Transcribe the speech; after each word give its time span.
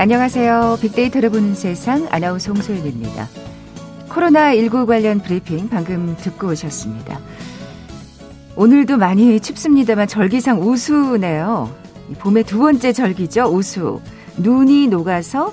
안녕하세요. 0.00 0.78
빅데이터를 0.80 1.28
보는 1.28 1.54
세상 1.54 2.08
아나운서 2.10 2.54
홍소연입니다. 2.54 3.28
코로나19 4.08 4.86
관련 4.86 5.20
브리핑 5.20 5.68
방금 5.68 6.16
듣고 6.16 6.46
오셨습니다. 6.46 7.20
오늘도 8.56 8.96
많이 8.96 9.38
춥습니다만 9.38 10.08
절기상 10.08 10.62
우수네요. 10.62 11.70
봄의 12.18 12.44
두 12.44 12.60
번째 12.60 12.94
절기죠. 12.94 13.54
우수. 13.54 14.00
눈이 14.38 14.88
녹아서 14.88 15.52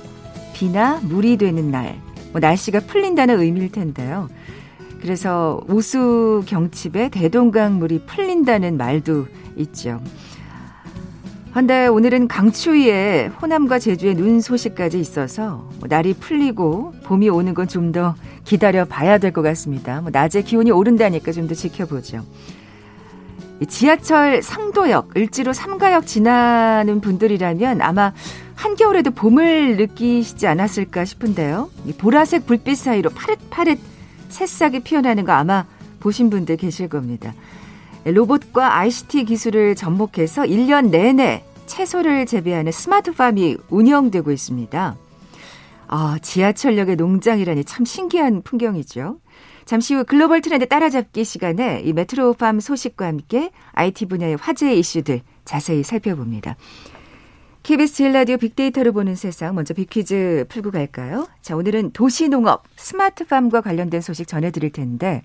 비나 0.54 1.02
물이 1.04 1.36
되는 1.36 1.70
날. 1.70 2.00
뭐 2.32 2.40
날씨가 2.40 2.80
풀린다는 2.88 3.42
의미일 3.42 3.70
텐데요. 3.70 4.30
그래서 5.02 5.60
우수 5.68 6.42
경칩에 6.48 7.10
대동강 7.10 7.80
물이 7.80 8.06
풀린다는 8.06 8.78
말도 8.78 9.28
있죠. 9.58 10.00
그런데 11.58 11.88
오늘은 11.88 12.28
강추위에 12.28 13.32
호남과 13.42 13.80
제주에 13.80 14.14
눈 14.14 14.42
소식까지 14.42 15.00
있어서 15.00 15.68
뭐 15.80 15.88
날이 15.90 16.14
풀리고 16.14 16.94
봄이 17.04 17.30
오는 17.30 17.56
건 17.56 17.68
좀 17.68 17.92
더 17.92 18.14
기다려 18.44 18.86
봐야 18.86 19.18
될 19.18 19.32
것 19.34 19.42
같습니다. 19.42 20.02
뭐 20.02 20.12
낮에 20.14 20.44
기온이 20.44 20.70
오른다니까 20.70 21.32
좀 21.32 21.48
더 21.48 21.56
지켜보죠. 21.56 22.24
지하철 23.68 24.44
상도역, 24.44 25.18
을지로 25.18 25.52
삼가역 25.52 26.06
지나는 26.06 27.02
분들이라면 27.02 27.82
아마 27.82 28.14
한겨울에도 28.54 29.10
봄을 29.10 29.78
느끼시지 29.78 30.46
않았을까 30.46 31.06
싶은데요. 31.06 31.72
보라색 31.98 32.46
불빛 32.46 32.78
사이로 32.78 33.10
파릇파릇 33.10 33.80
새싹이 34.30 34.82
피어나는 34.82 35.26
거 35.26 35.32
아마 35.32 35.66
보신 36.00 36.30
분들 36.30 36.58
계실 36.58 36.88
겁니다. 36.88 37.34
로봇과 38.06 38.78
ICT 38.78 39.26
기술을 39.26 39.76
접목해서 39.76 40.44
1년 40.44 40.92
내내 40.92 41.44
채소를 41.68 42.26
재배하는 42.26 42.72
스마트팜이 42.72 43.58
운영되고 43.70 44.32
있습니다. 44.32 44.98
아, 45.90 46.20
지하철역의 46.22 46.96
농장이라니 46.96 47.64
참 47.64 47.86
신기한 47.86 48.42
풍경이죠. 48.42 49.20
잠시 49.66 49.94
후 49.94 50.04
글로벌 50.06 50.42
트렌드 50.42 50.68
따라잡기 50.68 51.24
시간에 51.24 51.82
이 51.84 51.94
메트로팜 51.94 52.60
소식과 52.60 53.06
함께 53.06 53.52
IT 53.74 54.06
분야의 54.06 54.38
화제 54.38 54.74
이슈들 54.74 55.22
자세히 55.46 55.84
살펴봅니다. 55.84 56.56
KBS 57.64 57.96
제일 57.96 58.14
라디오 58.14 58.38
빅데이터를 58.38 58.94
보는 58.94 59.16
세상 59.16 59.56
먼저 59.56 59.74
빅퀴즈 59.74 60.46
풀고 60.48 60.72
갈까요? 60.72 61.28
자, 61.42 61.58
오늘은 61.58 61.92
도시농업, 61.92 62.64
스마트팜과 62.78 63.60
관련된 63.60 64.00
소식 64.00 64.26
전해드릴 64.26 64.72
텐데 64.72 65.22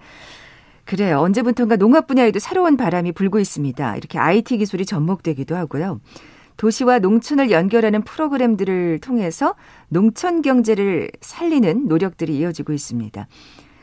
그래요. 0.85 1.21
언제부턴가 1.21 1.77
농업 1.77 2.09
분야에도 2.09 2.41
새로운 2.41 2.77
바람이 2.77 3.13
불고 3.13 3.39
있습니다. 3.39 3.97
이렇게 3.97 4.19
IT 4.19 4.59
기술이 4.59 4.85
접목되기도 4.85 5.55
하고요. 5.55 6.01
도시와 6.57 6.99
농촌을 6.99 7.51
연결하는 7.51 8.03
프로그램들을 8.03 9.01
통해서 9.01 9.55
농촌 9.89 10.43
경제를 10.43 11.11
살리는 11.21 11.89
노력들이 11.89 12.37
이어지고 12.39 12.73
있습니다. 12.73 13.27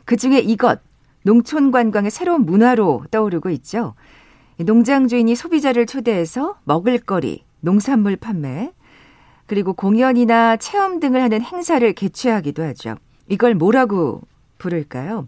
그 0.06 0.16
중에 0.16 0.40
이것, 0.40 0.82
농촌 1.24 1.72
관광의 1.72 2.12
새로운 2.12 2.46
문화로 2.46 3.06
떠오르고 3.12 3.50
있죠. 3.52 3.96
농장 4.58 5.08
주인이 5.08 5.36
소비자를 5.36 5.86
초대해서 5.86 6.58
먹을거리, 6.64 7.44
농산물 7.62 8.16
판매, 8.16 8.72
그리고 9.46 9.74
공연이나 9.74 10.58
체험 10.58 11.00
등을 11.00 11.22
하는 11.22 11.42
행사를 11.42 11.92
개최하기도 11.94 12.64
하죠. 12.64 12.96
이걸 13.28 13.56
뭐라고 13.56 14.22
부를까요? 14.58 15.28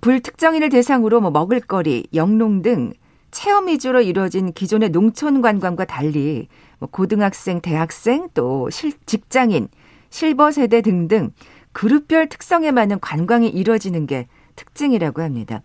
불특정인을 0.00 0.68
대상으로 0.70 1.20
뭐 1.20 1.30
먹을거리, 1.30 2.06
영농 2.14 2.62
등 2.62 2.92
체험 3.36 3.68
위주로 3.68 4.00
이루어진 4.00 4.50
기존의 4.50 4.88
농촌 4.88 5.42
관광과 5.42 5.84
달리 5.84 6.48
뭐 6.78 6.88
고등학생, 6.90 7.60
대학생, 7.60 8.30
또 8.32 8.70
실, 8.70 8.94
직장인, 9.04 9.68
실버 10.08 10.52
세대 10.52 10.80
등등 10.80 11.32
그룹별 11.72 12.30
특성에 12.30 12.70
맞는 12.70 12.98
관광이 13.00 13.46
이루어지는 13.46 14.06
게 14.06 14.26
특징이라고 14.56 15.20
합니다. 15.20 15.60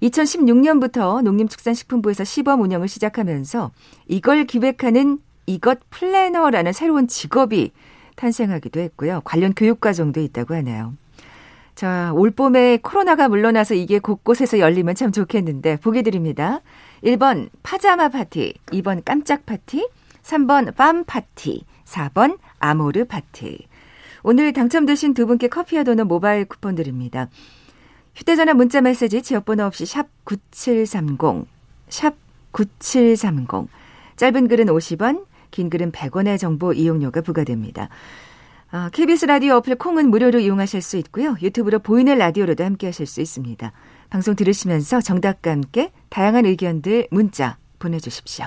2016년부터 0.00 1.20
농림축산식품부에서 1.22 2.24
시범 2.24 2.62
운영을 2.62 2.88
시작하면서 2.88 3.72
이걸 4.08 4.44
기획하는 4.44 5.18
이것 5.44 5.80
플래너라는 5.90 6.72
새로운 6.72 7.08
직업이 7.08 7.72
탄생하기도 8.16 8.80
했고요. 8.80 9.20
관련 9.26 9.52
교육과정도 9.52 10.22
있다고 10.22 10.54
하네요. 10.54 10.94
자, 11.74 12.12
올 12.14 12.30
봄에 12.30 12.78
코로나가 12.82 13.28
물러나서 13.28 13.74
이게 13.74 13.98
곳곳에서 13.98 14.58
열리면 14.58 14.94
참 14.94 15.12
좋겠는데 15.12 15.76
보기 15.76 16.02
드립니다. 16.02 16.60
1번 17.02 17.48
파자마 17.62 18.08
파티, 18.08 18.54
2번 18.66 19.04
깜짝 19.04 19.44
파티, 19.44 19.88
3번 20.22 20.74
팜 20.76 21.04
파티, 21.04 21.64
4번 21.84 22.38
아모르 22.60 23.06
파티. 23.06 23.66
오늘 24.22 24.52
당첨되신 24.52 25.14
두 25.14 25.26
분께 25.26 25.48
커피와 25.48 25.82
도넛 25.82 26.06
모바일 26.06 26.44
쿠폰 26.44 26.76
드립니다. 26.76 27.28
휴대전화 28.14 28.54
문자 28.54 28.80
메시지 28.80 29.20
지역번호 29.20 29.64
없이 29.64 29.84
샵 29.84 30.06
9730, 30.24 31.46
샵 31.88 32.14
9730. 32.52 33.68
짧은 34.16 34.46
글은 34.46 34.66
50원, 34.66 35.24
긴 35.50 35.70
글은 35.70 35.90
100원의 35.90 36.38
정보 36.38 36.72
이용료가 36.72 37.22
부과됩니다. 37.22 37.88
아, 38.70 38.90
KBS 38.90 39.26
라디오 39.26 39.56
어플 39.56 39.74
콩은 39.74 40.08
무료로 40.08 40.38
이용하실 40.38 40.80
수 40.80 40.96
있고요. 40.98 41.36
유튜브로 41.42 41.80
보이는 41.80 42.16
라디오로도 42.16 42.64
함께 42.64 42.86
하실 42.86 43.06
수 43.06 43.20
있습니다. 43.20 43.72
방송 44.12 44.36
들으시면서 44.36 45.00
정답과 45.00 45.50
함께 45.52 45.90
다양한 46.10 46.44
의견들 46.44 47.08
문자 47.10 47.56
보내주십시오. 47.78 48.44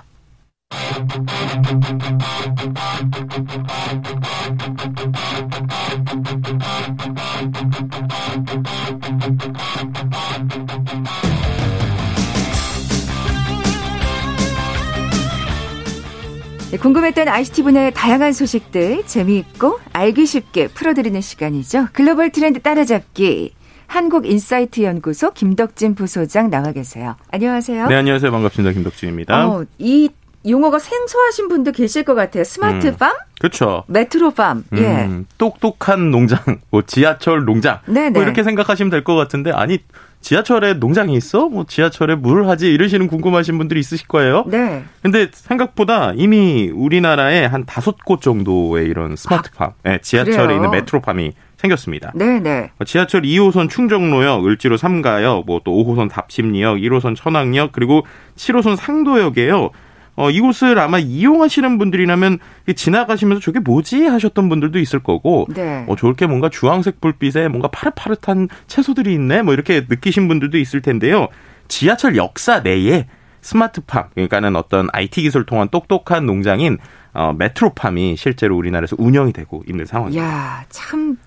네, 16.70 16.78
궁금했던 16.78 17.28
ICT 17.28 17.64
분야의 17.64 17.92
다양한 17.96 18.34
소식들 18.34 19.08
재미있고 19.08 19.80
알기 19.94 20.28
쉽게 20.28 20.68
풀어드리는 20.68 21.20
시간이죠. 21.20 21.88
글로벌 21.92 22.30
트렌드 22.30 22.62
따라잡기. 22.62 23.65
한국인사이트 23.88 24.84
연구소 24.84 25.32
김덕진 25.32 25.96
부소장 25.96 26.50
나와 26.50 26.72
계세요. 26.72 27.16
안녕하세요. 27.32 27.88
네, 27.88 27.96
안녕하세요. 27.96 28.32
반갑습니다. 28.32 28.74
김덕진입니다. 28.74 29.48
어, 29.48 29.66
이 29.80 30.10
용어가 30.48 30.78
생소하신 30.78 31.48
분도 31.48 31.72
계실 31.72 32.04
것 32.04 32.14
같아요. 32.14 32.44
스마트팜? 32.44 33.10
음, 33.12 33.16
그렇죠. 33.40 33.84
메트로팜. 33.88 34.64
음, 34.74 34.78
예. 34.78 35.26
똑똑한 35.38 36.12
농장, 36.12 36.40
뭐 36.70 36.84
지하철 36.84 37.46
농장. 37.46 37.80
네네. 37.88 38.12
뭐 38.12 38.22
이렇게 38.24 38.44
생각하시면 38.44 38.92
될 38.92 39.04
것 39.04 39.16
같은데 39.16 39.52
아니 39.52 39.80
지하철에 40.22 40.74
농장이 40.76 41.16
있어? 41.16 41.50
뭐 41.50 41.66
지하철에 41.68 42.16
물 42.16 42.48
하지? 42.48 42.72
이러시는 42.72 43.08
궁금하신 43.08 43.58
분들이 43.60 43.80
있으실 43.80 44.08
거예요. 44.08 44.44
네. 44.48 44.84
근데 45.04 45.28
생각보다 45.32 46.14
이미 46.16 46.72
우리나라에 46.74 47.46
한 47.46 47.66
다섯 47.66 48.04
곳 48.04 48.22
정도의 48.22 48.88
이런 48.88 49.16
스마트팜, 49.16 49.70
아, 49.70 49.74
네, 49.84 50.00
지하철에 50.02 50.36
그래요? 50.48 50.58
있는 50.58 50.72
메트로팜이 50.72 51.34
생겼습니다. 51.66 52.12
네네. 52.16 52.72
지하철 52.86 53.22
2호선 53.24 53.70
충정로역, 53.70 54.46
을지로 54.46 54.78
3가역, 54.78 55.46
뭐 55.46 55.60
또 55.66 55.72
5호선 55.72 56.10
답심리역, 56.10 56.78
1호선 56.78 57.16
천왕역, 57.16 57.72
그리고 57.72 58.06
7호선 58.36 58.76
상도역에요. 58.76 59.72
어, 60.18 60.30
이곳을 60.30 60.80
아마 60.80 60.98
이용하시는 60.98 61.78
분들이라면 61.78 62.40
지나가시면서 62.76 63.42
저게 63.42 63.60
뭐지 63.60 64.06
하셨던 64.06 64.48
분들도 64.48 64.80
있을 64.80 65.00
거고, 65.00 65.48
네. 65.54 65.84
어, 65.88 65.96
저렇게 65.98 66.26
뭔가 66.26 66.50
주황색 66.50 67.02
불빛에 67.02 67.50
뭔가 67.50 67.68
파릇파릇한 67.68 68.48
채소들이 68.68 69.14
있네, 69.14 69.42
뭐 69.42 69.54
이렇게 69.54 69.86
느끼신 69.90 70.28
분들도 70.30 70.58
있을 70.58 70.82
텐데요. 70.82 71.28
지하철 71.68 72.16
역사 72.16 72.60
내에 72.62 73.08
스마트팜, 73.42 74.06
그러니까는 74.14 74.56
어떤 74.56 74.88
IT 74.94 75.22
기술 75.22 75.46
통한 75.46 75.68
똑똑한 75.70 76.26
농장인 76.26 76.78
어, 77.14 77.34
메트로팜이 77.38 78.16
실제로 78.18 78.58
우리나라에서 78.58 78.96
운영이 79.00 79.34
되고 79.34 79.64
있는 79.68 79.86
상황입니다. 79.86 80.26
야, 80.26 80.66
참, 80.70 81.18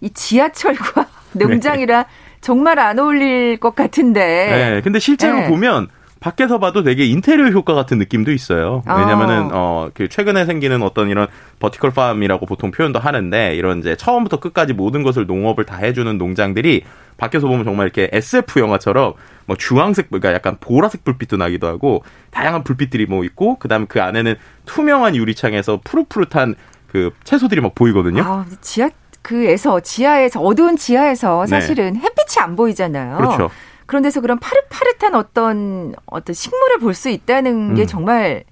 이 0.00 0.10
지하철과 0.10 1.06
농장이라 1.34 2.02
네. 2.02 2.08
정말 2.40 2.78
안 2.78 2.98
어울릴 2.98 3.58
것 3.58 3.74
같은데. 3.74 4.20
네, 4.20 4.80
근데 4.82 4.98
실제로 4.98 5.40
네. 5.40 5.48
보면 5.48 5.88
밖에서 6.20 6.58
봐도 6.58 6.82
되게 6.82 7.06
인테리어 7.06 7.46
효과 7.48 7.74
같은 7.74 7.98
느낌도 7.98 8.32
있어요. 8.32 8.82
왜냐면은 8.86 9.50
어, 9.52 9.90
그 9.94 10.08
최근에 10.08 10.46
생기는 10.46 10.82
어떤 10.82 11.10
이런 11.10 11.28
버티컬 11.60 11.92
팜이라고 11.92 12.44
보통 12.46 12.70
표현도 12.70 12.98
하는데 12.98 13.54
이런 13.54 13.78
이제 13.78 13.94
처음부터 13.94 14.40
끝까지 14.40 14.72
모든 14.72 15.04
것을 15.04 15.26
농업을 15.26 15.64
다 15.64 15.76
해주는 15.76 16.18
농장들이 16.18 16.82
밖에서 17.18 17.46
보면 17.46 17.64
정말 17.64 17.86
이렇게 17.86 18.08
SF 18.12 18.58
영화처럼 18.58 19.14
뭐 19.46 19.56
주황색 19.56 20.08
그러니까 20.08 20.32
약간 20.32 20.56
보라색 20.60 21.04
불빛도 21.04 21.36
나기도 21.36 21.68
하고 21.68 22.02
다양한 22.30 22.64
불빛들이 22.64 23.06
뭐 23.06 23.24
있고 23.24 23.58
그다음에 23.58 23.86
그 23.88 24.02
안에는 24.02 24.34
투명한 24.66 25.14
유리창에서 25.14 25.80
푸릇푸릇한 25.84 26.56
그 26.88 27.10
채소들이 27.24 27.60
막 27.60 27.74
보이거든요. 27.74 28.22
아, 28.22 28.44
지하 28.60 28.88
그에서 29.22 29.80
지하에서 29.80 30.40
어두운 30.40 30.76
지하에서 30.76 31.42
네. 31.42 31.46
사실은 31.48 31.94
네. 31.94 32.00
햇빛이 32.00 32.42
안 32.42 32.56
보이잖아요. 32.56 33.16
그렇죠. 33.16 33.50
그런 33.86 34.02
데서 34.02 34.20
그런 34.20 34.38
파릇파릇한 34.38 35.14
어떤 35.14 35.94
어떤 36.06 36.34
식물을 36.34 36.78
볼 36.78 36.94
수 36.94 37.08
있다는 37.10 37.74
게 37.74 37.82
음. 37.82 37.86
정말 37.86 38.44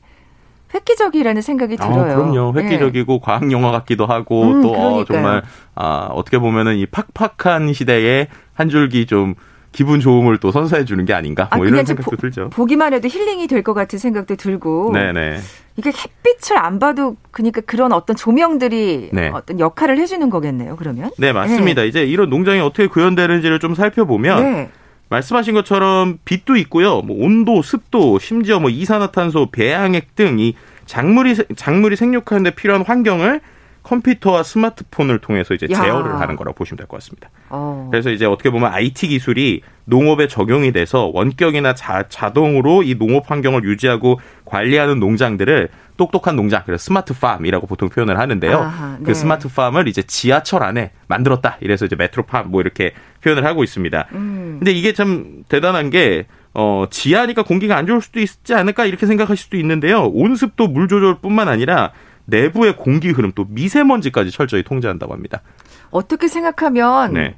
획기적이라는 0.74 1.42
생각이 1.42 1.76
아, 1.80 1.88
들어요. 1.88 2.12
아, 2.12 2.14
그럼요. 2.16 2.52
네. 2.54 2.62
획기적이고 2.62 3.12
네. 3.12 3.20
과학 3.22 3.50
영화 3.52 3.70
같기도 3.70 4.06
하고 4.06 4.42
음, 4.42 4.62
또 4.62 4.72
어, 4.74 5.04
정말 5.04 5.42
아, 5.74 6.08
어떻게 6.12 6.38
보면은 6.38 6.76
이 6.76 6.86
팍팍한 6.86 7.72
시대에 7.72 8.28
한 8.54 8.69
줄기 8.69 9.06
좀 9.06 9.34
기분 9.72 10.00
좋음을 10.00 10.38
또 10.38 10.50
선사해 10.52 10.84
주는 10.84 11.04
게 11.04 11.12
아닌가 11.12 11.48
뭐 11.54 11.64
아, 11.64 11.68
이런 11.68 11.84
생각도 11.84 12.10
보, 12.10 12.16
들죠. 12.16 12.48
보기만 12.50 12.92
해도 12.94 13.08
힐링이 13.08 13.46
될 13.46 13.62
것 13.62 13.74
같은 13.74 13.98
생각도 13.98 14.36
들고. 14.36 14.92
네네. 14.92 15.38
이게 15.76 15.90
햇빛을 15.90 16.56
안 16.56 16.78
봐도 16.78 17.16
그러니까 17.30 17.60
그런 17.60 17.92
어떤 17.92 18.16
조명들이 18.16 19.10
네. 19.12 19.30
어떤 19.34 19.60
역할을 19.60 19.98
해주는 19.98 20.30
거겠네요. 20.30 20.76
그러면. 20.76 21.10
네 21.18 21.32
맞습니다. 21.32 21.82
네. 21.82 21.88
이제 21.88 22.04
이런 22.04 22.30
농장이 22.30 22.60
어떻게 22.60 22.86
구현되는지를 22.86 23.58
좀 23.60 23.74
살펴보면. 23.74 24.42
네. 24.42 24.70
말씀하신 25.08 25.54
것처럼 25.54 26.19
빛도 26.24 26.56
있고요. 26.56 27.00
뭐 27.00 27.16
온도, 27.24 27.62
습도, 27.62 28.19
심지어 28.19 28.58
뭐 28.58 28.70
이산화탄소, 28.70 29.50
배양액 29.52 30.16
등 30.16 30.38
이 30.40 30.54
작물이 30.86 31.36
작물이 31.54 31.94
생육하는데 31.96 32.54
필요한 32.56 32.82
환경을 32.82 33.40
컴퓨터와 33.86 34.42
스마트폰을 34.42 35.20
통해서 35.20 35.54
이제 35.54 35.68
야. 35.70 35.80
제어를 35.80 36.18
하는 36.20 36.34
거라고 36.34 36.56
보시면 36.56 36.76
될 36.78 36.86
것 36.88 36.96
같습니다. 36.96 37.30
어. 37.50 37.86
그래서 37.90 38.10
이제 38.10 38.24
어떻게 38.26 38.50
보면 38.50 38.72
IT 38.72 39.06
기술이 39.08 39.60
농업에 39.84 40.26
적용이 40.26 40.72
돼서 40.72 41.08
원격이나 41.14 41.74
자, 41.76 42.04
자동으로 42.08 42.82
이 42.82 42.96
농업 42.98 43.30
환경을 43.30 43.62
유지하고 43.64 44.18
관리하는 44.44 44.98
농장들을 44.98 45.68
똑똑한 45.96 46.34
농장, 46.34 46.62
그래서 46.66 46.82
스마트 46.82 47.14
팜이라고 47.18 47.66
보통 47.68 47.88
표현을 47.88 48.18
하는데요. 48.18 48.58
아하, 48.58 48.96
네. 48.98 49.04
그 49.04 49.14
스마트 49.14 49.48
팜을 49.48 49.86
이제 49.86 50.02
지하철 50.02 50.64
안에 50.64 50.90
만들었다. 51.06 51.56
이래서 51.60 51.86
이제 51.86 51.94
메트로 51.96 52.24
팜 52.24 52.50
뭐 52.50 52.60
이렇게 52.60 52.92
표현을 53.22 53.44
하고 53.46 53.62
있습니다. 53.64 54.08
음. 54.12 54.56
근데 54.58 54.72
이게 54.72 54.92
참 54.92 55.44
대단한 55.48 55.90
게 55.90 56.26
어, 56.54 56.86
지하니까 56.90 57.44
공기가 57.44 57.76
안 57.76 57.86
좋을 57.86 58.00
수도 58.02 58.18
있지 58.18 58.52
않을까 58.52 58.84
이렇게 58.86 59.06
생각하실 59.06 59.44
수도 59.44 59.56
있는데요. 59.58 60.02
온습도 60.06 60.66
물 60.68 60.88
조절뿐만 60.88 61.48
아니라 61.48 61.92
내부의 62.26 62.76
공기 62.76 63.11
흐름 63.11 63.32
또 63.34 63.46
미세먼지까지 63.49 64.31
철저히 64.31 64.62
통제한다고 64.62 65.12
합니다. 65.12 65.43
어떻게 65.90 66.28
생각하면 66.28 67.14
네. 67.14 67.34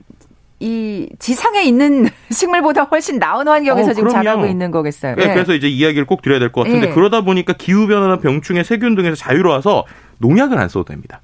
이 0.61 1.09
지상에 1.19 1.63
있는 1.63 2.09
식물보다 2.31 2.85
훨씬 2.85 3.19
나은 3.19 3.47
환경에서 3.47 3.91
어, 3.91 3.95
지금 3.95 4.09
자라고 4.11 4.47
있는 4.47 4.71
거겠어요. 4.71 5.15
네, 5.15 5.27
네. 5.29 5.35
그래서 5.35 5.55
이제 5.55 5.69
이야기를 5.69 6.07
꼭 6.07 6.21
드려야 6.23 6.39
될 6.41 6.51
것 6.51 6.65
같은데 6.65 6.89
네. 6.89 6.93
그러다 6.95 7.21
보니까 7.21 7.53
기후 7.53 7.87
변화나 7.87 8.17
병충해, 8.19 8.65
세균 8.65 8.95
등에서 8.97 9.15
자유로워서 9.15 9.85
농약을 10.19 10.59
안 10.59 10.69
써도 10.69 10.85
됩니다. 10.87 11.21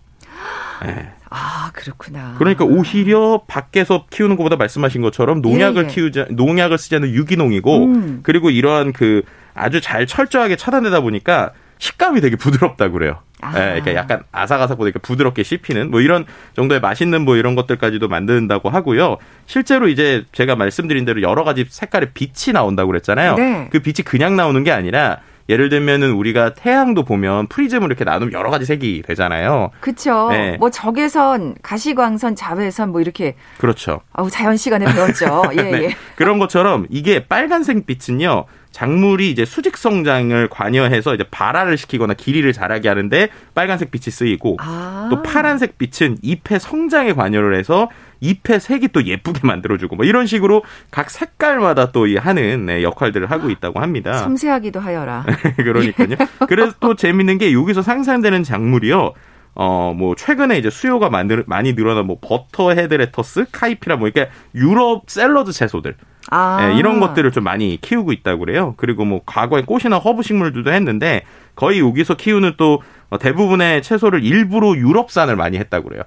네. 0.84 1.10
아 1.30 1.70
그렇구나. 1.72 2.36
그러니까 2.38 2.64
오히려 2.64 3.42
밖에서 3.48 4.04
키우는 4.10 4.36
것보다 4.36 4.54
말씀하신 4.56 5.02
것처럼 5.02 5.40
농약을 5.42 5.84
예, 5.84 5.88
예. 5.88 5.90
키우지 5.92 6.24
농약을 6.30 6.78
쓰지 6.78 6.94
않는 6.96 7.10
유기농이고 7.10 7.84
음. 7.86 8.20
그리고 8.22 8.50
이러한 8.50 8.92
그 8.92 9.22
아주 9.52 9.80
잘 9.80 10.06
철저하게 10.06 10.54
차단되다 10.56 11.00
보니까 11.00 11.50
식감이 11.78 12.20
되게 12.20 12.36
부드럽다 12.36 12.90
그래요. 12.90 13.18
아. 13.44 13.52
예, 13.54 13.80
그러니까 13.80 13.94
약간 13.94 14.22
아삭아삭보다 14.32 14.88
이렇게 14.88 14.98
부드럽게 15.00 15.42
씹히는 15.42 15.90
뭐 15.90 16.00
이런 16.00 16.24
정도의 16.54 16.80
맛있는 16.80 17.24
뭐 17.24 17.36
이런 17.36 17.54
것들까지도 17.54 18.08
만든다고 18.08 18.70
하고요. 18.70 19.18
실제로 19.46 19.88
이제 19.88 20.24
제가 20.32 20.56
말씀드린 20.56 21.04
대로 21.04 21.22
여러 21.22 21.44
가지 21.44 21.66
색깔의 21.68 22.10
빛이 22.14 22.52
나온다고 22.52 22.88
그랬잖아요. 22.88 23.36
네. 23.36 23.68
그 23.70 23.80
빛이 23.80 24.04
그냥 24.04 24.36
나오는 24.36 24.62
게 24.64 24.70
아니라 24.70 25.20
예를 25.48 25.68
들면은 25.68 26.12
우리가 26.12 26.54
태양도 26.54 27.04
보면 27.04 27.48
프리즘을 27.48 27.86
이렇게 27.88 28.04
나누면 28.04 28.32
여러 28.32 28.50
가지 28.50 28.64
색이 28.64 29.02
되잖아요. 29.06 29.70
그렇죠. 29.80 30.28
네. 30.30 30.56
뭐 30.58 30.70
적외선, 30.70 31.54
가시광선, 31.62 32.34
자외선 32.34 32.90
뭐 32.90 33.00
이렇게 33.00 33.36
그렇죠. 33.58 34.00
아우 34.12 34.30
자연 34.30 34.56
시간에 34.56 34.86
배웠죠. 34.86 35.42
예, 35.52 35.62
네. 35.62 35.82
예. 35.84 35.96
그런 36.16 36.38
것처럼 36.38 36.86
이게 36.88 37.26
빨간색 37.26 37.86
빛은요. 37.86 38.46
작물이 38.74 39.30
이제 39.30 39.44
수직 39.44 39.76
성장을 39.76 40.48
관여해서 40.48 41.14
이제 41.14 41.22
발화를 41.30 41.78
시키거나 41.78 42.14
길이를 42.14 42.52
자라게 42.52 42.88
하는데 42.88 43.28
빨간색 43.54 43.92
빛이 43.92 44.10
쓰이고 44.10 44.56
아. 44.58 45.06
또 45.12 45.22
파란색 45.22 45.78
빛은 45.78 46.18
잎의 46.22 46.58
성장에 46.58 47.12
관여를 47.12 47.56
해서 47.56 47.88
잎의 48.18 48.58
색이 48.58 48.88
또 48.88 49.04
예쁘게 49.04 49.42
만들어주고 49.46 49.94
뭐 49.94 50.04
이런 50.04 50.26
식으로 50.26 50.64
각 50.90 51.08
색깔마다 51.08 51.92
또 51.92 52.08
하는 52.18 52.66
네, 52.66 52.82
역할들을 52.82 53.30
하고 53.30 53.48
있다고 53.48 53.78
합니다. 53.78 54.18
섬세하기도 54.18 54.80
하여라. 54.80 55.24
그러니까요. 55.56 56.16
그래서 56.48 56.74
또 56.80 56.96
재밌는 56.96 57.38
게 57.38 57.52
여기서 57.52 57.80
상상되는 57.80 58.42
작물이요. 58.42 59.12
어, 59.56 59.94
뭐, 59.96 60.16
최근에 60.16 60.58
이제 60.58 60.68
수요가 60.68 61.10
많이, 61.10 61.74
늘어난 61.76 62.06
뭐, 62.06 62.18
butterhead 62.20 62.72
lettuce, 62.72 63.46
카이피라 63.52 63.98
뭐, 63.98 64.08
이렇게 64.08 64.28
유럽 64.52 65.08
샐러드 65.08 65.52
채소들. 65.52 65.94
아. 66.30 66.66
네, 66.68 66.78
이런 66.78 67.00
것들을 67.00 67.30
좀 67.32 67.44
많이 67.44 67.78
키우고 67.80 68.12
있다고 68.12 68.40
그래요. 68.40 68.74
그리고 68.76 69.04
뭐, 69.04 69.20
과거에 69.26 69.62
꽃이나 69.62 69.98
허브 69.98 70.22
식물들도 70.22 70.72
했는데, 70.72 71.22
거의 71.54 71.80
여기서 71.80 72.14
키우는 72.14 72.54
또 72.56 72.82
대부분의 73.20 73.82
채소를 73.82 74.24
일부러 74.24 74.74
유럽산을 74.76 75.36
많이 75.36 75.58
했다고 75.58 75.88
그래요. 75.88 76.02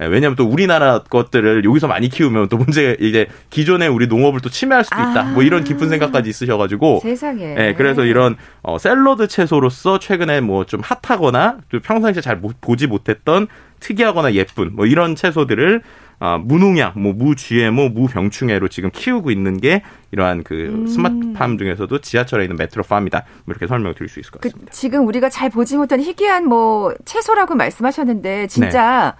예, 0.00 0.06
왜냐하면 0.06 0.36
또 0.36 0.44
우리나라 0.46 1.00
것들을 1.02 1.64
여기서 1.64 1.86
많이 1.86 2.08
키우면 2.08 2.48
또 2.48 2.56
문제 2.56 2.96
이제 3.00 3.26
기존의 3.50 3.88
우리 3.88 4.06
농업을 4.06 4.40
또 4.40 4.48
침해할 4.48 4.84
수도 4.84 4.96
있다. 4.96 5.20
아. 5.20 5.24
뭐 5.24 5.42
이런 5.42 5.64
깊은 5.64 5.88
생각까지 5.88 6.30
있으셔가지고 6.30 7.00
세상에. 7.02 7.54
예, 7.58 7.74
그래서 7.76 8.04
이런 8.04 8.36
어, 8.62 8.78
샐러드 8.78 9.28
채소로서 9.28 9.98
최근에 9.98 10.40
뭐 10.40 10.64
좀 10.64 10.80
핫하거나 10.82 11.58
또 11.70 11.80
평상시에 11.80 12.20
잘 12.22 12.40
보지 12.60 12.86
못했던 12.86 13.48
특이하거나 13.80 14.32
예쁜 14.34 14.74
뭐 14.74 14.86
이런 14.86 15.14
채소들을 15.14 15.82
아, 16.24 16.38
무농약, 16.38 16.96
뭐 17.00 17.12
무GMO, 17.12 17.88
무병충해로 17.88 18.68
지금 18.68 18.90
키우고 18.92 19.32
있는 19.32 19.60
게 19.60 19.82
이러한 20.12 20.44
그 20.44 20.54
음. 20.54 20.86
스마트팜 20.86 21.58
중에서도 21.58 21.98
지하철에 21.98 22.44
있는 22.44 22.56
메트로팜이다. 22.58 23.24
뭐 23.44 23.44
이렇게 23.48 23.66
설명을 23.66 23.96
드릴 23.96 24.08
수 24.08 24.20
있을 24.20 24.30
것그 24.30 24.48
같습니다. 24.48 24.70
그, 24.70 24.76
지금 24.78 25.08
우리가 25.08 25.28
잘 25.30 25.50
보지 25.50 25.76
못한 25.76 26.00
희귀한 26.00 26.46
뭐 26.46 26.94
채소라고 27.04 27.56
말씀하셨는데 27.56 28.46
진짜 28.46 29.16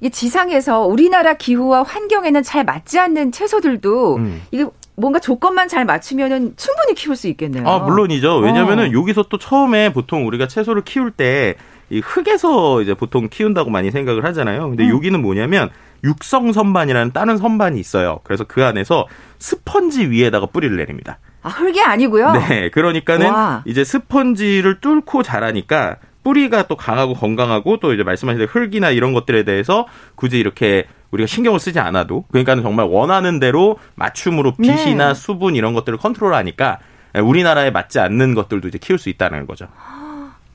네. 0.00 0.06
이 0.06 0.10
지상에서 0.10 0.86
우리나라 0.86 1.34
기후와 1.34 1.82
환경에는 1.82 2.42
잘 2.42 2.64
맞지 2.64 2.98
않는 2.98 3.32
채소들도 3.32 4.16
음. 4.16 4.40
이게 4.50 4.64
뭔가 4.96 5.18
조건만 5.18 5.68
잘 5.68 5.84
맞추면은 5.84 6.54
충분히 6.56 6.94
키울 6.94 7.16
수 7.16 7.28
있겠네요. 7.28 7.68
아, 7.68 7.80
물론이죠. 7.80 8.38
왜냐면은 8.38 8.88
어. 8.88 8.92
여기서 8.98 9.24
또 9.24 9.36
처음에 9.36 9.92
보통 9.92 10.26
우리가 10.26 10.48
채소를 10.48 10.84
키울 10.84 11.10
때 11.10 11.56
이 11.90 11.98
흙에서 11.98 12.82
이제 12.82 12.94
보통 12.94 13.28
키운다고 13.28 13.68
많이 13.68 13.90
생각을 13.90 14.24
하잖아요. 14.24 14.68
근데 14.68 14.84
음. 14.84 14.90
여기는 14.90 15.20
뭐냐면 15.20 15.70
육성 16.04 16.52
선반이라는 16.52 17.12
다른 17.12 17.36
선반이 17.36 17.78
있어요. 17.78 18.20
그래서 18.24 18.44
그 18.44 18.64
안에서 18.64 19.06
스펀지 19.38 20.06
위에다가 20.06 20.46
뿌리를 20.46 20.76
내립니다. 20.76 21.18
아, 21.42 21.48
흙이 21.48 21.80
아니고요? 21.80 22.32
네. 22.32 22.70
그러니까는 22.70 23.30
와. 23.30 23.62
이제 23.66 23.84
스펀지를 23.84 24.80
뚫고 24.80 25.22
자라니까 25.22 25.96
뿌리가 26.22 26.68
또 26.68 26.76
강하고 26.76 27.14
건강하고 27.14 27.78
또 27.80 27.94
이제 27.94 28.02
말씀하신 28.02 28.38
대로 28.38 28.50
흙이나 28.50 28.90
이런 28.90 29.12
것들에 29.14 29.44
대해서 29.44 29.86
굳이 30.16 30.38
이렇게 30.38 30.86
우리가 31.12 31.26
신경을 31.26 31.58
쓰지 31.58 31.78
않아도 31.80 32.24
그러니까는 32.30 32.62
정말 32.62 32.86
원하는 32.86 33.40
대로 33.40 33.78
맞춤으로 33.94 34.54
네. 34.58 34.68
빛이나 34.68 35.08
네. 35.08 35.14
수분 35.14 35.56
이런 35.56 35.72
것들을 35.72 35.98
컨트롤하니까 35.98 36.78
우리나라에 37.14 37.70
맞지 37.70 37.98
않는 37.98 38.34
것들도 38.34 38.68
이제 38.68 38.78
키울 38.78 38.98
수 38.98 39.08
있다는 39.08 39.46
거죠. 39.46 39.66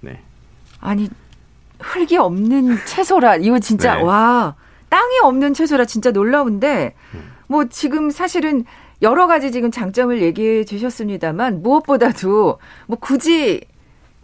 네. 0.01 0.21
아니 0.79 1.09
흙이 1.79 2.15
없는 2.17 2.77
채소라 2.85 3.37
이거 3.37 3.59
진짜 3.59 3.95
네. 3.95 4.03
와 4.03 4.55
땅이 4.95 5.19
없는 5.23 5.53
채소라 5.53 5.83
진짜 5.83 6.11
놀라운데 6.11 6.93
뭐 7.47 7.65
지금 7.65 8.11
사실은 8.11 8.63
여러 9.01 9.27
가지 9.27 9.51
지금 9.51 9.69
장점을 9.69 10.21
얘기해 10.21 10.63
주셨습니다만 10.63 11.61
무엇보다도 11.61 12.59
뭐 12.87 12.97
굳이 13.01 13.59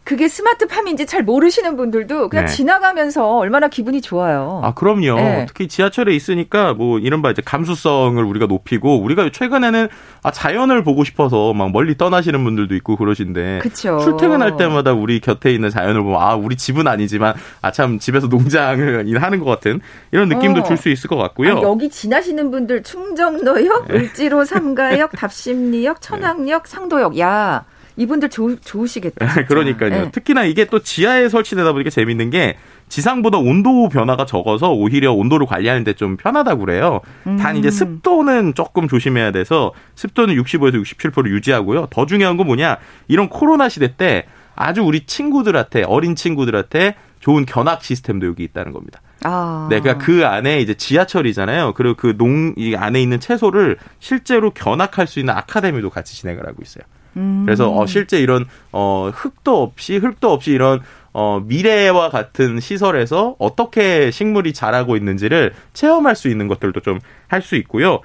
그게 0.04 0.28
스마트팜인지 0.28 1.06
잘 1.06 1.24
모르시는 1.24 1.78
분들도 1.78 2.30
그냥 2.30 2.46
네. 2.46 2.52
지나가면서 2.52 3.38
얼마나 3.38 3.68
기분이 3.68 4.02
좋아요. 4.02 4.60
아, 4.64 4.74
그럼요. 4.74 5.16
네. 5.16 5.46
특히 5.48 5.68
지하철에 5.68 6.14
있으니까 6.16 6.74
뭐 6.74 6.98
이른바 6.98 7.30
이제 7.30 7.42
감수성을 7.46 8.22
우리가 8.24 8.48
높이고 8.48 9.00
우리가 9.02 9.30
최근에는 9.32 9.88
아, 10.24 10.32
자연을 10.32 10.84
보고 10.84 11.04
싶어서 11.04 11.54
막 11.54 11.72
멀리 11.72 11.98
떠나시는 11.98 12.44
분들도 12.44 12.74
있고 12.76 12.98
그러신데 12.98 13.60
그쵸. 13.62 14.00
출퇴근할 14.00 14.58
때마다 14.58 14.92
우리 14.92 15.20
곁에 15.20 15.54
있는 15.54 15.70
자연을 15.70 16.02
보면 16.02 16.20
아, 16.20 16.36
우리 16.36 16.58
집은 16.58 16.88
아니지만 16.88 17.36
아, 17.62 17.72
참 17.72 18.00
집에서 18.00 18.28
농장을 18.28 19.06
하는 19.22 19.40
것 19.40 19.46
같은 19.46 19.82
이런 20.12 20.30
느낌도 20.30 20.62
어. 20.62 20.64
줄수 20.64 20.90
있을 20.90 21.10
것 21.10 21.16
같고요. 21.18 21.52
아니, 21.52 21.62
여기 21.62 21.90
지나시는 21.90 22.50
분들 22.50 22.82
충정로역, 22.84 23.88
네. 23.88 23.94
을지로 23.94 24.46
삼가역, 24.46 25.12
답심리역, 25.16 26.02
천왕역, 26.02 26.68
상도역 26.68 27.20
야 27.20 27.66
이분들 27.98 28.30
좋, 28.30 28.58
좋으시겠다. 28.64 29.46
그러니까요. 29.48 29.90
네. 29.90 30.12
특히나 30.12 30.44
이게 30.46 30.66
또 30.66 30.80
지하에 30.80 31.30
설치되다 31.30 31.72
보니까 31.74 31.90
재밌는 31.90 32.30
게 32.30 32.58
지상보다 32.90 33.38
온도 33.38 33.88
변화가 33.90 34.26
적어서 34.26 34.72
오히려 34.72 35.14
온도를 35.14 35.46
관리하는데 35.48 35.94
좀 35.94 36.18
편하다고 36.18 36.66
그래요. 36.66 37.02
음. 37.28 37.38
단 37.38 37.56
이제 37.58 37.72
습도는 37.72 38.54
조금 38.54 38.88
조심해야 38.88 39.32
돼서 39.32 39.72
습도는 39.96 40.36
65에서 40.36 40.82
67% 40.84 41.28
유지하고요. 41.30 41.88
더 41.90 42.06
중요한 42.06 42.38
건 42.38 42.48
뭐냐? 42.48 42.78
이런 43.08 43.30
코로나 43.30 43.70
시대 43.70 43.96
때 43.96 44.26
아주 44.56 44.82
우리 44.84 45.06
친구들한테 45.06 45.84
어린 45.84 46.16
친구들한테 46.16 46.96
좋은 47.22 47.46
견학 47.46 47.84
시스템도 47.84 48.28
여기 48.28 48.44
있다는 48.44 48.74
겁니다. 48.74 49.00
아. 49.24 49.68
네, 49.70 49.80
그러니까 49.80 50.04
그 50.04 50.26
안에 50.26 50.60
이제 50.60 50.74
지하철이잖아요. 50.74 51.74
그리고 51.76 51.96
그 51.96 52.14
농 52.18 52.56
이 52.58 52.76
안에 52.76 53.02
있는 53.02 53.20
채소를 53.20 53.78
실제로 54.00 54.50
견학할 54.52 55.08
수 55.08 55.20
있는 55.20 55.34
아카데미도 55.36 55.90
같이 55.92 56.16
진행을 56.16 56.46
하고 56.48 56.58
있어요. 56.62 56.84
음. 57.18 57.44
그래서 57.46 57.72
어 57.72 57.86
실제 57.86 58.20
이런 58.20 58.46
어 58.72 59.10
흙도 59.14 59.62
없이 59.64 59.98
흙도 59.98 60.32
없이 60.32 60.52
이런 60.52 60.82
어, 61.14 61.42
미래와 61.46 62.10
같은 62.10 62.62
시설에서 62.62 63.36
어떻게 63.38 64.12
식물이 64.12 64.54
자라고 64.54 64.96
있는지를 64.96 65.54
체험할 65.74 66.16
수 66.16 66.30
있는 66.30 66.48
것들도 66.48 66.80
좀 66.82 67.00
할 67.28 67.42
수 67.42 67.56
있고요. 67.58 68.00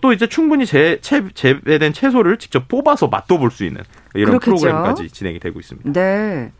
또 0.00 0.12
이제 0.12 0.26
충분히 0.26 0.64
재, 0.64 0.98
재, 1.02 1.22
재 1.34 1.60
배된 1.60 1.92
채소를 1.92 2.38
직접 2.38 2.66
뽑아서 2.68 3.08
맛도 3.08 3.38
볼 3.38 3.50
수 3.50 3.64
있는 3.64 3.82
이런 4.14 4.38
그렇겠죠. 4.38 4.56
프로그램까지 4.56 5.10
진행이 5.10 5.38
되고 5.40 5.60
있습니다. 5.60 5.92
네. 5.92 6.50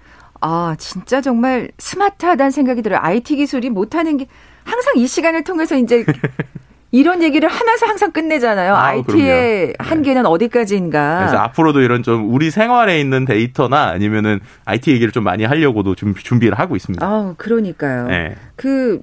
아, 0.41 0.77
진짜 0.79 1.21
정말 1.23 1.71
스마트하다는 1.79 2.51
생각이 2.51 2.83
들어요. 2.83 2.99
IT 3.03 3.37
기술이 3.37 3.71
못하는 3.71 4.19
게 4.19 4.27
항상 4.65 4.93
이 4.97 5.07
시간을 5.07 5.43
통해서 5.45 5.75
이제 5.77 6.05
이런 6.95 7.25
얘기를 7.25 7.49
하면서 7.49 7.87
항상 7.87 8.13
끝내잖아요. 8.13 8.73
아, 8.73 8.85
IT의 8.85 9.67
네. 9.67 9.73
한계는 9.81 10.23
네. 10.23 10.29
어디까지인가. 10.29 11.19
그래서 11.19 11.39
앞으로도 11.39 11.81
이런 11.81 12.05
좀 12.05 12.33
우리 12.33 12.53
생활에 12.53 13.01
있는 13.01 13.25
데이터나 13.25 13.89
아니면은 13.89 14.39
IT 14.65 14.93
얘기를 14.93 15.11
좀 15.11 15.25
많이 15.25 15.45
하려고도 15.45 15.97
좀 15.97 16.15
준비를 16.15 16.57
하고 16.57 16.77
있습니다. 16.77 17.05
아, 17.05 17.35
그러니까요. 17.37 18.07
네. 18.07 18.37
그, 18.55 19.03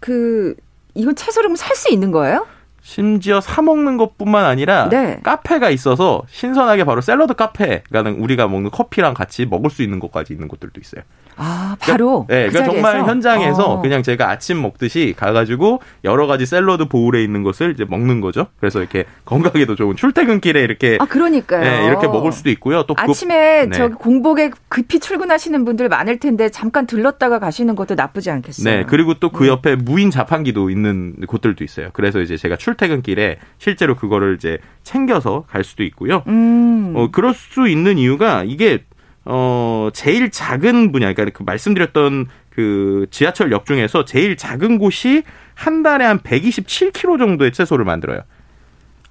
그, 0.00 0.56
이건 0.94 1.14
채소를 1.14 1.56
살 1.56 1.76
수 1.76 1.92
있는 1.92 2.10
거예요? 2.10 2.44
심지어 2.88 3.42
사 3.42 3.60
먹는 3.60 3.98
것뿐만 3.98 4.46
아니라 4.46 4.88
네. 4.88 5.20
카페가 5.22 5.68
있어서 5.68 6.22
신선하게 6.30 6.84
바로 6.84 7.02
샐러드 7.02 7.34
카페가 7.34 8.00
우리가 8.16 8.48
먹는 8.48 8.70
커피랑 8.70 9.12
같이 9.12 9.44
먹을 9.44 9.68
수 9.68 9.82
있는 9.82 10.00
것까지 10.00 10.32
있는 10.32 10.48
곳들도 10.48 10.80
있어요. 10.80 11.02
아, 11.38 11.76
바로. 11.78 12.26
그러니까, 12.26 12.34
네, 12.34 12.46
그 12.46 12.52
그러니까 12.52 12.72
정말 12.72 13.08
현장에서 13.08 13.74
어. 13.74 13.80
그냥 13.80 14.02
제가 14.02 14.28
아침 14.28 14.60
먹듯이 14.60 15.14
가가지고 15.16 15.80
여러 16.04 16.26
가지 16.26 16.46
샐러드 16.46 16.86
보울에 16.86 17.22
있는 17.22 17.42
것을 17.44 17.72
이제 17.72 17.84
먹는 17.84 18.20
거죠. 18.20 18.46
그래서 18.58 18.80
이렇게 18.80 19.04
건강에도 19.24 19.76
좋은 19.76 19.94
출퇴근길에 19.94 20.60
이렇게. 20.60 20.98
아, 20.98 21.04
그러니까요. 21.04 21.62
네, 21.62 21.86
이렇게 21.86 22.08
먹을 22.08 22.32
수도 22.32 22.50
있고요. 22.50 22.84
또 22.84 22.94
아침에 22.96 23.66
그, 23.66 23.70
네. 23.70 23.76
저기 23.76 23.94
공복에 23.94 24.50
급히 24.68 24.98
출근하시는 24.98 25.64
분들 25.64 25.88
많을 25.88 26.18
텐데 26.18 26.48
잠깐 26.48 26.86
들렀다가 26.86 27.38
가시는 27.38 27.76
것도 27.76 27.94
나쁘지 27.94 28.30
않겠어요. 28.30 28.76
네, 28.76 28.84
그리고 28.88 29.14
또그 29.14 29.44
네. 29.44 29.50
옆에 29.50 29.76
무인 29.76 30.10
자판기도 30.10 30.70
있는 30.70 31.14
곳들도 31.26 31.62
있어요. 31.62 31.90
그래서 31.92 32.20
이제 32.20 32.36
제가 32.36 32.56
출 32.56 32.74
퇴근길에 32.78 33.36
실제로 33.58 33.94
그거를 33.94 34.36
이제 34.36 34.58
챙겨서 34.82 35.44
갈 35.48 35.62
수도 35.64 35.82
있고요. 35.82 36.22
음. 36.28 36.94
어, 36.96 37.08
그럴 37.12 37.34
수 37.34 37.68
있는 37.68 37.98
이유가 37.98 38.44
이게 38.44 38.84
어, 39.26 39.90
제일 39.92 40.30
작은 40.30 40.90
분야, 40.90 41.12
그러니까 41.12 41.36
그 41.36 41.42
말씀드렸던 41.42 42.26
그 42.48 43.06
지하철역 43.10 43.66
중에서 43.66 44.06
제일 44.06 44.36
작은 44.36 44.78
곳이 44.78 45.22
한 45.54 45.82
달에 45.82 46.06
한 46.06 46.20
127kg 46.20 47.18
정도의 47.18 47.52
채소를 47.52 47.84
만들어요. 47.84 48.22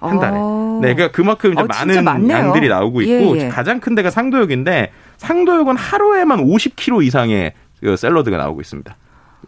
한 0.00 0.18
달에. 0.18 0.36
어. 0.36 0.80
네, 0.82 0.94
그러니까 0.94 1.16
그만큼 1.16 1.52
이제 1.52 1.62
어, 1.62 1.66
많은 1.66 2.28
양들이 2.28 2.68
나오고 2.68 3.02
있고 3.02 3.36
예, 3.38 3.44
예. 3.44 3.48
가장 3.48 3.80
큰 3.80 3.94
데가 3.94 4.10
상도역인데 4.10 4.92
상도역은 5.18 5.76
하루에만 5.76 6.40
50kg 6.40 7.04
이상의 7.04 7.52
그 7.80 7.96
샐러드가 7.96 8.36
나오고 8.36 8.60
있습니다. 8.60 8.96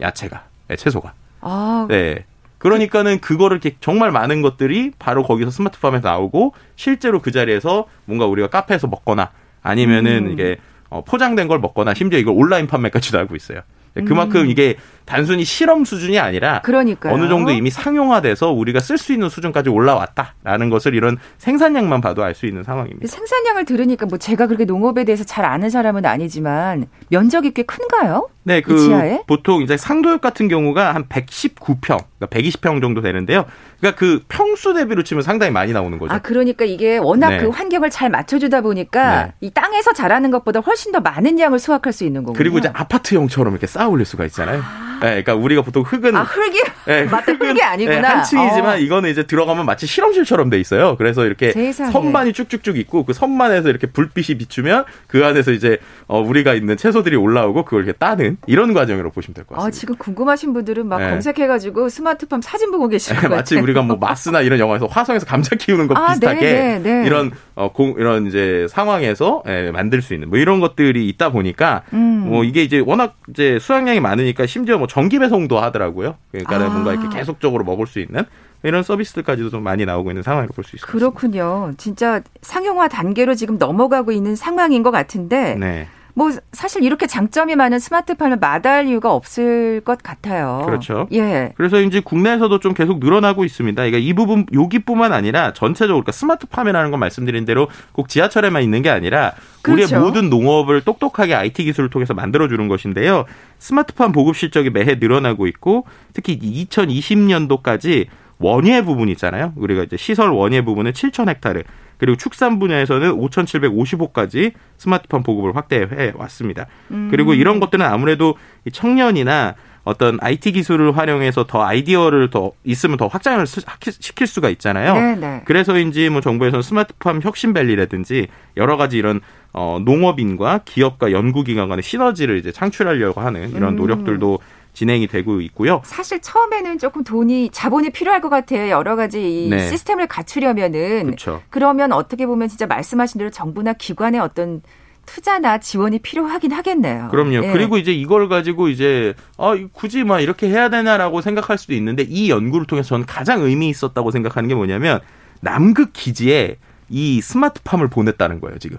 야채가, 0.00 0.44
네, 0.68 0.76
채소가. 0.76 1.14
아. 1.40 1.86
네. 1.88 2.24
그러니까는 2.60 3.20
그거를 3.20 3.56
이렇게 3.56 3.76
정말 3.80 4.12
많은 4.12 4.42
것들이 4.42 4.92
바로 4.98 5.22
거기서 5.24 5.50
스마트팜에서 5.50 6.06
나오고 6.06 6.54
실제로 6.76 7.20
그 7.20 7.32
자리에서 7.32 7.86
뭔가 8.04 8.26
우리가 8.26 8.48
카페에서 8.48 8.86
먹거나 8.86 9.30
아니면은 9.62 10.26
음. 10.26 10.32
이게 10.32 10.58
어, 10.90 11.02
포장된 11.02 11.48
걸 11.48 11.58
먹거나 11.58 11.94
심지어 11.94 12.18
이걸 12.18 12.34
온라인 12.36 12.66
판매까지도 12.66 13.18
하고 13.18 13.34
있어요. 13.34 13.60
그만큼 14.06 14.42
음. 14.42 14.46
이게 14.50 14.76
단순히 15.04 15.44
실험 15.44 15.84
수준이 15.84 16.18
아니라 16.20 16.60
그러니까요. 16.60 17.12
어느 17.12 17.28
정도 17.28 17.50
이미 17.50 17.70
상용화돼서 17.70 18.52
우리가 18.52 18.78
쓸 18.78 18.96
수 18.98 19.12
있는 19.12 19.28
수준까지 19.28 19.68
올라왔다라는 19.68 20.70
것을 20.70 20.94
이런 20.94 21.18
생산량만 21.38 22.00
봐도 22.00 22.22
알 22.22 22.34
수 22.34 22.46
있는 22.46 22.62
상황입니다. 22.62 23.08
생산량을 23.08 23.64
들으니까 23.64 24.06
뭐 24.06 24.16
제가 24.18 24.46
그렇게 24.46 24.64
농업에 24.64 25.04
대해서 25.04 25.24
잘 25.24 25.44
아는 25.44 25.70
사람은 25.70 26.06
아니지만 26.06 26.86
면적이 27.08 27.50
꽤 27.52 27.64
큰가요? 27.64 28.28
네, 28.42 28.60
그 28.62 28.78
지하에? 28.78 29.22
보통 29.26 29.62
이제 29.62 29.76
상도역 29.76 30.20
같은 30.20 30.48
경우가 30.48 30.94
한 30.94 31.04
119평, 31.06 31.80
그러니까 32.18 32.26
120평 32.26 32.80
정도 32.80 33.02
되는데요. 33.02 33.44
그러니까 33.78 33.98
그 33.98 34.22
평수 34.28 34.72
대비로 34.74 35.02
치면 35.02 35.22
상당히 35.22 35.52
많이 35.52 35.72
나오는 35.72 35.98
거죠. 35.98 36.14
아, 36.14 36.18
그러니까 36.18 36.64
이게 36.64 36.96
워낙 36.96 37.30
네. 37.30 37.38
그 37.38 37.48
환경을 37.48 37.90
잘 37.90 38.08
맞춰주다 38.08 38.62
보니까 38.62 39.24
네. 39.26 39.32
이 39.40 39.50
땅에서 39.50 39.92
자라는 39.92 40.30
것보다 40.30 40.60
훨씬 40.60 40.92
더 40.92 41.00
많은 41.00 41.38
양을 41.38 41.58
수확할 41.58 41.92
수 41.92 42.04
있는 42.04 42.22
거군요. 42.22 42.38
그리고 42.38 42.58
이제 42.58 42.70
아파트형처럼 42.72 43.52
이렇게 43.52 43.66
쌓아 43.66 43.88
올릴 43.88 44.06
수가 44.06 44.24
있잖아요. 44.24 44.62
아. 44.64 44.89
네, 45.00 45.22
그러니까 45.22 45.34
우리가 45.34 45.62
보통 45.62 45.82
흙은 45.82 46.14
아 46.16 46.22
흙이 46.22 46.60
네, 46.86 47.04
맞다 47.04 47.32
흙이 47.32 47.60
아니구나. 47.62 48.00
네, 48.00 48.06
한 48.06 48.24
층이지만 48.24 48.74
어. 48.74 48.78
이거는 48.78 49.10
이제 49.10 49.22
들어가면 49.24 49.66
마치 49.66 49.86
실험실처럼 49.86 50.50
돼 50.50 50.58
있어요. 50.60 50.96
그래서 50.96 51.24
이렇게 51.26 51.52
세상에. 51.52 51.90
선반이 51.92 52.32
쭉쭉쭉 52.32 52.76
있고 52.78 53.04
그 53.04 53.12
선반에서 53.12 53.68
이렇게 53.68 53.86
불빛이 53.86 54.38
비추면 54.38 54.84
그 55.06 55.24
안에서 55.24 55.52
이제 55.52 55.78
어, 56.06 56.20
우리가 56.20 56.54
있는 56.54 56.76
채소들이 56.76 57.16
올라오고 57.16 57.64
그걸 57.64 57.84
이렇게 57.84 57.96
따는 57.98 58.36
이런 58.46 58.74
과정으로 58.74 59.10
보시면 59.10 59.34
될 59.34 59.44
것 59.44 59.54
같습니다. 59.56 59.66
아, 59.68 59.70
지금 59.70 59.94
궁금하신 59.96 60.52
분들은 60.52 60.86
막 60.86 60.98
네. 60.98 61.10
검색해가지고 61.10 61.88
스마트팜 61.88 62.40
사진 62.42 62.70
보고 62.70 62.88
계시는 62.88 63.20
네, 63.22 63.28
것 63.28 63.34
마치 63.34 63.56
우리가 63.56 63.82
뭐 63.82 63.96
마스나 63.96 64.40
이런 64.40 64.58
영화에서 64.58 64.86
화성에서 64.86 65.26
감자 65.26 65.56
키우는 65.56 65.86
것 65.86 65.96
아, 65.96 66.08
비슷하게 66.08 66.40
네, 66.40 66.78
네, 66.78 67.00
네. 67.00 67.06
이런 67.06 67.30
어, 67.54 67.72
공, 67.72 67.94
이런 67.98 68.26
이제 68.26 68.66
상황에서 68.70 69.42
예, 69.46 69.70
만들 69.70 70.02
수 70.02 70.14
있는 70.14 70.28
뭐 70.30 70.38
이런 70.38 70.60
것들이 70.60 71.08
있다 71.08 71.30
보니까 71.30 71.82
음. 71.92 72.24
뭐 72.28 72.44
이게 72.44 72.62
이제 72.62 72.82
워낙 72.84 73.16
이제 73.28 73.58
수확량이 73.60 74.00
많으니까 74.00 74.46
심지어 74.46 74.78
뭐 74.78 74.86
전기 74.90 75.20
배송도 75.20 75.56
하더라고요. 75.60 76.16
그러니까 76.32 76.56
아. 76.56 76.68
뭔가 76.68 76.92
이렇게 76.92 77.08
계속적으로 77.16 77.62
먹을 77.62 77.86
수 77.86 78.00
있는 78.00 78.24
이런 78.64 78.82
서비스들까지도 78.82 79.48
좀 79.48 79.62
많이 79.62 79.84
나오고 79.86 80.10
있는 80.10 80.24
상황이라고 80.24 80.52
볼 80.52 80.64
수 80.64 80.74
있습니다. 80.74 80.90
그렇군요. 80.92 81.70
진짜 81.78 82.20
상용화 82.42 82.88
단계로 82.88 83.36
지금 83.36 83.56
넘어가고 83.56 84.10
있는 84.10 84.34
상황인 84.34 84.82
것 84.82 84.90
같은데 84.90 85.54
네. 85.54 85.86
뭐 86.14 86.30
사실 86.52 86.82
이렇게 86.84 87.06
장점이 87.06 87.56
많은 87.56 87.78
스마트폰을 87.78 88.38
마다할 88.38 88.86
이유가 88.88 89.12
없을 89.12 89.80
것 89.84 90.02
같아요. 90.02 90.62
그렇죠. 90.66 91.08
예. 91.12 91.52
그래서 91.56 91.80
이제 91.80 92.00
국내에서도 92.00 92.58
좀 92.60 92.74
계속 92.74 93.00
늘어나고 93.00 93.44
있습니다. 93.44 93.80
그러니까 93.80 93.98
이 93.98 94.12
부분 94.12 94.46
여기뿐만 94.52 95.12
아니라 95.12 95.52
전체적으로 95.52 96.02
그러니까 96.02 96.12
스마트팜이라는 96.12 96.90
건 96.90 97.00
말씀드린 97.00 97.44
대로 97.44 97.68
꼭 97.92 98.08
지하철에만 98.08 98.62
있는 98.62 98.82
게 98.82 98.90
아니라 98.90 99.32
그렇죠. 99.62 99.84
우리의 99.84 100.00
모든 100.00 100.30
농업을 100.30 100.82
똑똑하게 100.82 101.34
IT 101.34 101.64
기술을 101.64 101.90
통해서 101.90 102.14
만들어 102.14 102.48
주는 102.48 102.68
것인데요. 102.68 103.24
스마트팜 103.58 104.12
보급 104.12 104.36
실적이 104.36 104.70
매해 104.70 104.96
늘어나고 104.96 105.46
있고 105.46 105.84
특히 106.12 106.38
2020년도까지 106.38 108.06
원예 108.40 108.82
부분 108.82 109.08
있잖아요. 109.10 109.52
우리가 109.56 109.84
이제 109.84 109.96
시설 109.96 110.30
원예 110.30 110.62
부분은 110.62 110.92
7천 110.92 111.28
헥타르, 111.28 111.62
그리고 111.98 112.16
축산 112.16 112.58
분야에서는 112.58 113.12
5,755까지 113.12 114.52
스마트폰 114.78 115.22
보급을 115.22 115.54
확대해 115.54 116.12
왔습니다. 116.16 116.66
음. 116.90 117.08
그리고 117.10 117.34
이런 117.34 117.60
것들은 117.60 117.84
아무래도 117.84 118.36
청년이나 118.72 119.54
어떤 119.84 120.18
IT 120.20 120.52
기술을 120.52 120.96
활용해서 120.96 121.44
더 121.46 121.62
아이디어를 121.62 122.30
더 122.30 122.52
있으면 122.64 122.96
더 122.96 123.06
확장을 123.06 123.44
시킬 123.46 124.26
수가 124.26 124.50
있잖아요. 124.50 124.94
네네. 124.94 125.16
네. 125.16 125.42
그래서인지 125.44 126.10
뭐 126.10 126.20
정부에서는 126.20 126.62
스마트팜 126.62 127.20
혁신밸리라든지 127.22 128.28
여러 128.56 128.76
가지 128.76 128.98
이런 128.98 129.20
어 129.52 129.80
농업인과 129.84 130.60
기업과 130.64 131.12
연구기관 131.12 131.68
간의 131.68 131.82
시너지를 131.82 132.38
이제 132.38 132.52
창출하려고 132.52 133.20
하는 133.20 133.50
이런 133.50 133.74
음. 133.74 133.76
노력들도 133.76 134.38
음. 134.40 134.59
진행이 134.80 135.08
되고 135.08 135.42
있고요. 135.42 135.82
사실 135.84 136.20
처음에는 136.22 136.78
조금 136.78 137.04
돈이 137.04 137.50
자본이 137.52 137.90
필요할 137.90 138.22
것 138.22 138.30
같아요. 138.30 138.70
여러 138.70 138.96
가지 138.96 139.44
이 139.44 139.50
네. 139.50 139.68
시스템을 139.68 140.06
갖추려면은 140.06 141.04
그렇죠. 141.04 141.42
그러면 141.50 141.92
어떻게 141.92 142.24
보면 142.24 142.48
진짜 142.48 142.66
말씀하신 142.66 143.18
대로 143.18 143.30
정부나 143.30 143.74
기관의 143.74 144.22
어떤 144.22 144.62
투자나 145.04 145.58
지원이 145.58 145.98
필요하긴 145.98 146.52
하겠네요. 146.52 147.08
그럼요. 147.10 147.44
예. 147.44 147.52
그리고 147.52 147.76
이제 147.76 147.92
이걸 147.92 148.30
가지고 148.30 148.68
이제 148.68 149.12
아 149.36 149.54
굳이 149.72 150.02
막 150.02 150.20
이렇게 150.20 150.48
해야 150.48 150.70
되나라고 150.70 151.20
생각할 151.20 151.58
수도 151.58 151.74
있는데 151.74 152.04
이 152.08 152.30
연구를 152.30 152.66
통해서 152.66 152.88
저는 152.88 153.04
가장 153.04 153.42
의미 153.42 153.68
있었다고 153.68 154.10
생각하는 154.10 154.48
게 154.48 154.54
뭐냐면 154.54 155.00
남극 155.42 155.92
기지에 155.92 156.56
이 156.88 157.20
스마트팜을 157.20 157.88
보냈다는 157.88 158.40
거예요 158.40 158.58
지금. 158.58 158.78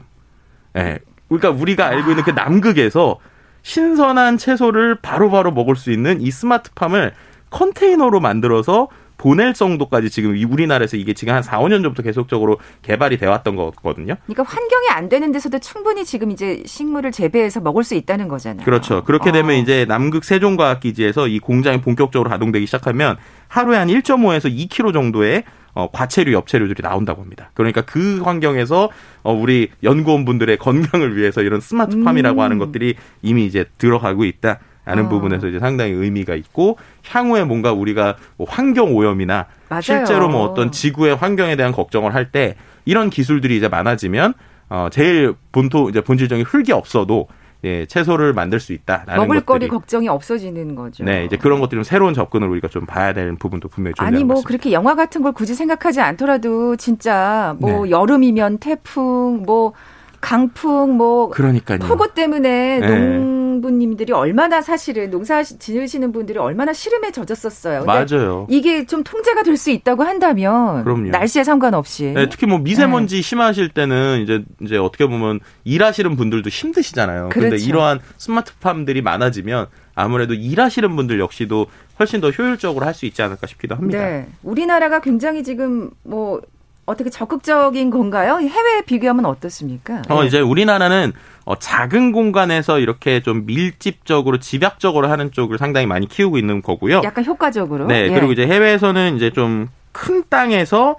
예. 0.77 0.97
그러니까 1.27 1.51
우리가 1.51 1.85
알고 1.85 2.09
있는 2.09 2.23
그 2.23 2.31
남극에서 2.31 3.19
신선한 3.63 4.37
채소를 4.37 4.95
바로바로 5.01 5.29
바로 5.29 5.51
먹을 5.51 5.75
수 5.75 5.91
있는 5.91 6.21
이 6.21 6.31
스마트팜을 6.31 7.13
컨테이너로 7.49 8.19
만들어서 8.19 8.87
보낼 9.21 9.53
정도까지 9.53 10.09
지금 10.09 10.31
우리나라에서 10.31 10.97
이게 10.97 11.13
지금 11.13 11.35
한 11.35 11.43
4, 11.43 11.59
5년 11.59 11.83
전부터 11.83 12.01
계속적으로 12.01 12.57
개발이 12.81 13.19
돼 13.19 13.27
왔던 13.27 13.55
거거든요. 13.55 14.15
그러니까 14.25 14.43
환경이 14.43 14.87
안 14.89 15.09
되는 15.09 15.31
데서도 15.31 15.59
충분히 15.59 16.03
지금 16.03 16.31
이제 16.31 16.63
식물을 16.65 17.11
재배해서 17.11 17.59
먹을 17.59 17.83
수 17.83 17.93
있다는 17.93 18.27
거잖아요. 18.27 18.65
그렇죠. 18.65 19.03
그렇게 19.03 19.31
되면 19.31 19.51
어. 19.51 19.53
이제 19.53 19.85
남극 19.85 20.23
세종과학기지에서 20.23 21.27
이 21.27 21.37
공장이 21.37 21.81
본격적으로 21.81 22.31
가동되기 22.31 22.65
시작하면 22.65 23.17
하루에 23.47 23.77
한 23.77 23.89
1.5에서 23.89 24.51
2kg 24.51 24.91
정도의 24.91 25.43
어, 25.73 25.89
과체류, 25.91 26.33
엽체류들이 26.33 26.81
나온다고 26.83 27.21
합니다. 27.21 27.49
그러니까 27.53 27.81
그 27.81 28.21
환경에서 28.21 28.89
어, 29.23 29.33
우리 29.33 29.69
연구원분들의 29.83 30.57
건강을 30.57 31.15
위해서 31.15 31.41
이런 31.41 31.61
스마트팜이라고 31.61 32.39
음. 32.39 32.43
하는 32.43 32.57
것들이 32.57 32.95
이미 33.21 33.45
이제 33.45 33.65
들어가고 33.77 34.25
있다. 34.25 34.59
라는 34.83 35.05
어. 35.05 35.09
부분에서 35.09 35.47
이제 35.47 35.59
상당히 35.59 35.91
의미가 35.91 36.33
있고 36.33 36.77
향후에 37.07 37.43
뭔가 37.43 37.71
우리가 37.71 38.15
뭐 38.35 38.47
환경 38.49 38.95
오염이나 38.95 39.45
맞아요. 39.69 39.81
실제로 39.81 40.27
뭐 40.27 40.43
어떤 40.43 40.71
지구의 40.71 41.15
환경에 41.15 41.55
대한 41.55 41.71
걱정을 41.71 42.15
할 42.15 42.31
때 42.31 42.55
이런 42.85 43.11
기술들이 43.11 43.57
이제 43.57 43.67
많아지면 43.67 44.33
어 44.69 44.87
제일 44.91 45.35
본토 45.51 45.87
이제 45.89 46.01
본질적인 46.01 46.45
흙이 46.45 46.71
없어도 46.71 47.27
예, 47.63 47.85
채소를 47.85 48.33
만들 48.33 48.59
수 48.59 48.73
있다라는 48.73 49.27
먹을거리 49.27 49.67
걱정이 49.67 50.07
없어지는 50.07 50.75
거죠. 50.75 51.03
네, 51.03 51.25
이제 51.25 51.37
그런 51.37 51.59
것들이 51.59 51.83
새로운 51.83 52.13
접근을 52.13 52.47
우리가 52.49 52.67
좀 52.67 52.85
봐야 52.85 53.13
되는 53.13 53.37
부분도 53.37 53.67
분명히 53.69 53.93
존재하는 53.93 54.17
아니 54.17 54.23
뭐 54.23 54.35
같습니다. 54.35 54.47
그렇게 54.47 54.71
영화 54.71 54.95
같은 54.95 55.21
걸 55.21 55.31
굳이 55.31 55.53
생각하지 55.53 56.01
않더라도 56.01 56.75
진짜 56.75 57.55
뭐 57.59 57.85
네. 57.85 57.91
여름이면 57.91 58.57
태풍 58.57 59.43
뭐 59.45 59.73
강풍 60.21 60.97
뭐 60.97 61.29
그러니까요. 61.29 61.79
폭우 61.79 62.13
때문에 62.13 62.79
네. 62.79 62.87
농 62.87 63.40
부님들이 63.59 64.13
얼마나 64.13 64.61
사실은 64.61 65.09
농사 65.09 65.43
지으시는 65.43 66.13
분들이 66.13 66.39
얼마나 66.39 66.71
시름에 66.71 67.11
젖었었어요. 67.11 67.83
맞아요. 67.83 68.47
이게 68.49 68.85
좀 68.85 69.03
통제가 69.03 69.43
될 69.43 69.57
수 69.57 69.69
있다고 69.71 70.03
한다면 70.03 70.83
그럼요. 70.83 71.09
날씨에 71.09 71.43
상관없이. 71.43 72.13
네, 72.15 72.29
특히 72.29 72.47
뭐 72.47 72.59
미세먼지 72.59 73.17
네. 73.17 73.21
심하실 73.21 73.69
때는 73.69 74.21
이제 74.21 74.43
이제 74.61 74.77
어떻게 74.77 75.05
보면 75.05 75.39
일하시는 75.65 76.15
분들도 76.15 76.49
힘드시잖아요. 76.49 77.29
그런데 77.31 77.57
그렇죠. 77.57 77.67
이러한 77.67 77.99
스마트팜들이 78.17 79.01
많아지면 79.01 79.67
아무래도 79.95 80.33
일하시는 80.33 80.95
분들 80.95 81.19
역시도 81.19 81.65
훨씬 81.99 82.21
더 82.21 82.29
효율적으로 82.29 82.85
할 82.85 82.93
수 82.93 83.05
있지 83.05 83.21
않을까 83.21 83.47
싶기도 83.47 83.75
합니다. 83.75 83.99
네. 83.99 84.27
우리나라가 84.43 85.01
굉장히 85.01 85.43
지금 85.43 85.89
뭐 86.03 86.41
어떻게 86.85 87.09
적극적인 87.09 87.89
건가요? 87.89 88.39
해외에 88.39 88.81
비교하면 88.85 89.25
어떻습니까? 89.25 90.01
어, 90.09 90.21
네. 90.21 90.27
이제 90.27 90.39
우리나라는 90.39 91.13
어, 91.45 91.55
작은 91.57 92.11
공간에서 92.11 92.79
이렇게 92.79 93.21
좀 93.21 93.45
밀집적으로 93.45 94.39
집약적으로 94.39 95.07
하는 95.07 95.31
쪽을 95.31 95.57
상당히 95.57 95.85
많이 95.87 96.07
키우고 96.07 96.37
있는 96.37 96.61
거고요. 96.61 97.01
약간 97.03 97.25
효과적으로. 97.25 97.87
네. 97.87 98.05
예. 98.05 98.09
그리고 98.09 98.31
이제 98.31 98.45
해외에서는 98.45 99.15
이제 99.17 99.29
좀 99.31 99.69
큰 99.91 100.23
땅에서 100.29 100.95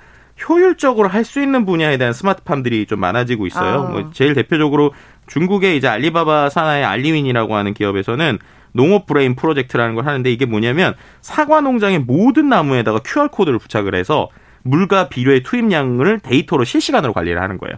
효율적으로 0.49 1.09
할 1.09 1.25
수 1.25 1.41
있는 1.41 1.65
분야에 1.65 1.99
대한 1.99 2.13
스마트팜들이 2.13 2.87
좀 2.87 3.01
많아지고 3.01 3.47
있어요. 3.47 3.83
아. 3.83 3.91
뭐 3.91 4.11
제일 4.13 4.35
대표적으로 4.35 4.93
중국의 5.29 5.77
이제 5.77 5.87
알리바바 5.89 6.51
산하의 6.51 6.85
알리윈이라고 6.85 7.55
하는 7.55 7.75
기업에서는 7.75 8.39
농업 8.73 9.07
브레인 9.07 9.37
프로젝트라는 9.37 9.95
걸 9.95 10.07
하는데 10.07 10.33
이게 10.33 10.47
뭐냐면 10.47 10.95
사과 11.21 11.61
농장의 11.61 12.01
모든 12.01 12.49
나무에다가 12.49 13.01
QR 13.05 13.29
코드를 13.29 13.59
부착을 13.59 13.95
해서 13.95 14.29
물과 14.63 15.09
비료의 15.09 15.43
투입량을 15.43 16.21
데이터로 16.21 16.65
실시간으로 16.65 17.13
관리를 17.13 17.41
하는 17.41 17.59
거예요. 17.59 17.77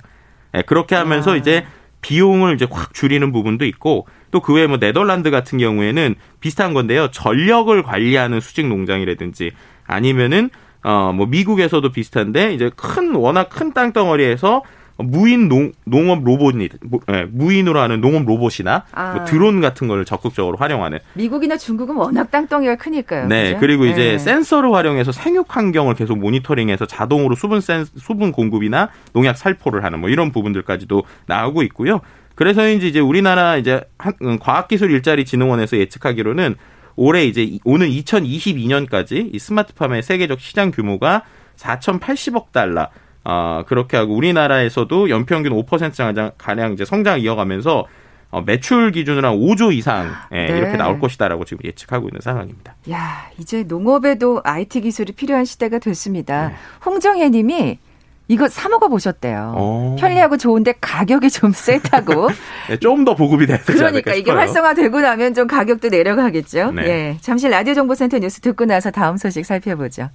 네, 0.52 0.62
그렇게 0.62 0.94
하면서 0.94 1.32
아. 1.32 1.36
이제 1.36 1.64
비용을 2.00 2.54
이제 2.54 2.66
확 2.70 2.92
줄이는 2.94 3.32
부분도 3.32 3.64
있고 3.64 4.06
또 4.30 4.40
그 4.40 4.52
외에 4.52 4.66
뭐 4.66 4.78
네덜란드 4.78 5.30
같은 5.30 5.58
경우에는 5.58 6.16
비슷한 6.40 6.74
건데요. 6.74 7.10
전력을 7.10 7.82
관리하는 7.82 8.40
수직 8.40 8.66
농장이라든지 8.68 9.52
아니면은 9.86 10.50
어 10.82 11.12
뭐 11.14 11.26
미국에서도 11.26 11.90
비슷한데 11.92 12.52
이제 12.52 12.70
큰 12.76 13.14
워낙 13.14 13.48
큰 13.48 13.72
땅덩어리에서 13.72 14.62
무인 14.96 15.48
농, 15.48 15.72
농업 15.84 16.22
로봇이 16.22 16.68
네, 17.08 17.24
무인으로 17.30 17.80
하는 17.80 18.00
농업 18.00 18.24
로봇이나 18.24 18.84
아. 18.92 19.14
뭐 19.14 19.24
드론 19.24 19.60
같은 19.60 19.88
걸 19.88 20.04
적극적으로 20.04 20.56
활용하는 20.56 21.00
미국이나 21.14 21.56
중국은 21.56 21.96
워낙 21.96 22.30
땅덩이가 22.30 22.76
크니까요. 22.76 23.26
네, 23.26 23.48
그죠? 23.48 23.60
그리고 23.60 23.86
이제 23.86 24.12
네. 24.12 24.18
센서를 24.18 24.72
활용해서 24.72 25.10
생육 25.10 25.54
환경을 25.54 25.94
계속 25.94 26.18
모니터링해서 26.18 26.86
자동으로 26.86 27.34
수분 27.34 27.60
센 27.60 27.84
수분 27.84 28.30
공급이나 28.30 28.90
농약 29.12 29.36
살포를 29.36 29.82
하는 29.84 30.00
뭐 30.00 30.08
이런 30.08 30.30
부분들까지도 30.30 31.02
나오고 31.26 31.62
있고요. 31.64 32.00
그래서인지 32.36 32.88
이제 32.88 33.00
우리나라 33.00 33.56
이제 33.56 33.82
음, 34.22 34.38
과학기술 34.38 34.90
일자리 34.90 35.24
진흥원에서 35.24 35.76
예측하기로는 35.76 36.56
올해 36.96 37.24
이제 37.24 37.58
오는 37.64 37.88
2022년까지 37.88 39.34
이 39.34 39.38
스마트팜의 39.38 40.02
세계적 40.02 40.40
시장 40.40 40.70
규모가 40.70 41.22
4,080억 41.56 42.52
달러 42.52 42.88
어, 43.24 43.62
그렇게 43.66 43.96
하고 43.96 44.14
우리나라에서도 44.14 45.10
연평균 45.10 45.52
5% 45.52 46.32
가량 46.36 46.74
이제 46.74 46.84
성장 46.84 47.20
이어가면서 47.20 47.86
어, 48.30 48.42
매출 48.42 48.90
기준으로 48.90 49.28
한 49.28 49.36
5조 49.36 49.72
이상 49.72 50.10
예, 50.32 50.46
네. 50.46 50.58
이렇게 50.58 50.76
나올 50.76 50.98
것이다라고 50.98 51.44
지금 51.44 51.60
예측하고 51.64 52.08
있는 52.08 52.20
상황입니다. 52.20 52.74
야 52.90 53.30
이제 53.38 53.62
농업에도 53.62 54.40
IT 54.42 54.80
기술이 54.80 55.12
필요한 55.12 55.44
시대가 55.44 55.78
됐습니다. 55.78 56.48
네. 56.48 56.54
홍정혜 56.84 57.30
님이 57.30 57.78
이거 58.26 58.48
사 58.48 58.68
먹어 58.68 58.88
보셨대요. 58.88 59.52
어. 59.54 59.96
편리하고 60.00 60.36
좋은데 60.36 60.74
가격이 60.80 61.30
좀 61.30 61.52
세다고. 61.52 62.28
네, 62.68 62.78
좀더 62.78 63.14
보급이 63.14 63.46
돼야 63.46 63.58
되지 63.58 63.74
그러니까 63.74 64.14
이게 64.14 64.32
활성화되고 64.32 65.00
나면 65.00 65.34
좀 65.34 65.46
가격도 65.46 65.88
내려가겠죠. 65.88 66.72
네. 66.72 66.82
예. 66.88 67.16
잠시 67.20 67.48
라디오 67.48 67.74
정보센터 67.74 68.18
뉴스 68.18 68.40
듣고 68.40 68.64
나서 68.64 68.90
다음 68.90 69.16
소식 69.16 69.44
살펴보죠. 69.44 70.08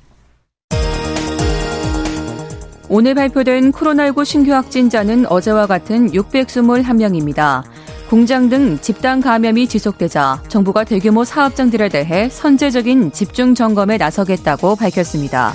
오늘 2.91 3.13
발표된 3.13 3.71
코로나19 3.71 4.25
신규 4.25 4.52
확진자는 4.52 5.28
어제와 5.28 5.67
같은 5.67 6.12
621명입니다. 6.12 7.62
공장 8.10 8.49
등 8.49 8.80
집단 8.82 9.21
감염이 9.21 9.67
지속되자 9.67 10.41
정부가 10.47 10.84
대규모 10.84 11.23
사업장들에 11.23 11.89
대해 11.89 12.30
선제적인 12.30 13.12
집중 13.12 13.54
점검에 13.54 13.97
나서겠다고 13.97 14.75
밝혔습니다. 14.75 15.54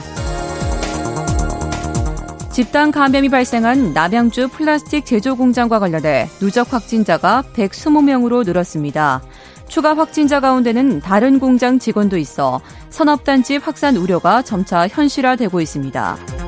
집단 2.52 2.92
감염이 2.92 3.28
발생한 3.28 3.92
남양주 3.92 4.50
플라스틱 4.50 5.04
제조 5.04 5.34
공장과 5.34 5.80
관련해 5.80 6.28
누적 6.38 6.72
확진자가 6.72 7.42
120명으로 7.52 8.46
늘었습니다. 8.46 9.22
추가 9.66 9.96
확진자 9.96 10.38
가운데는 10.38 11.00
다른 11.00 11.40
공장 11.40 11.80
직원도 11.80 12.16
있어 12.16 12.60
산업단지 12.90 13.56
확산 13.56 13.96
우려가 13.96 14.42
점차 14.42 14.86
현실화되고 14.86 15.60
있습니다. 15.60 16.43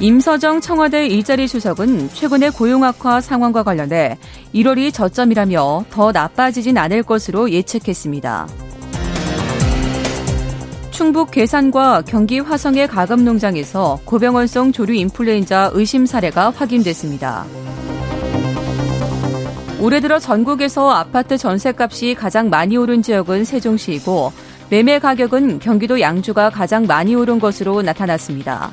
임서정 0.00 0.62
청와대 0.62 1.06
일자리 1.06 1.46
수석은 1.46 2.08
최근의 2.14 2.52
고용 2.52 2.84
악화 2.84 3.20
상황과 3.20 3.62
관련해 3.62 4.16
1월이 4.54 4.94
저점이라며 4.94 5.84
더 5.90 6.10
나빠지진 6.10 6.78
않을 6.78 7.02
것으로 7.02 7.50
예측했습니다. 7.50 8.48
충북 10.90 11.30
괴산과 11.30 12.02
경기 12.06 12.38
화성의 12.38 12.88
가금 12.88 13.26
농장에서 13.26 14.00
고병원성 14.06 14.72
조류 14.72 14.94
인플루엔자 14.94 15.72
의심 15.74 16.06
사례가 16.06 16.48
확인됐습니다. 16.48 17.44
올해 19.80 20.00
들어 20.00 20.18
전국에서 20.18 20.90
아파트 20.90 21.36
전셋값이 21.36 22.14
가장 22.14 22.48
많이 22.48 22.78
오른 22.78 23.02
지역은 23.02 23.44
세종시이고 23.44 24.32
매매 24.70 24.98
가격은 24.98 25.58
경기도 25.58 26.00
양주가 26.00 26.48
가장 26.48 26.86
많이 26.86 27.14
오른 27.14 27.38
것으로 27.38 27.82
나타났습니다. 27.82 28.70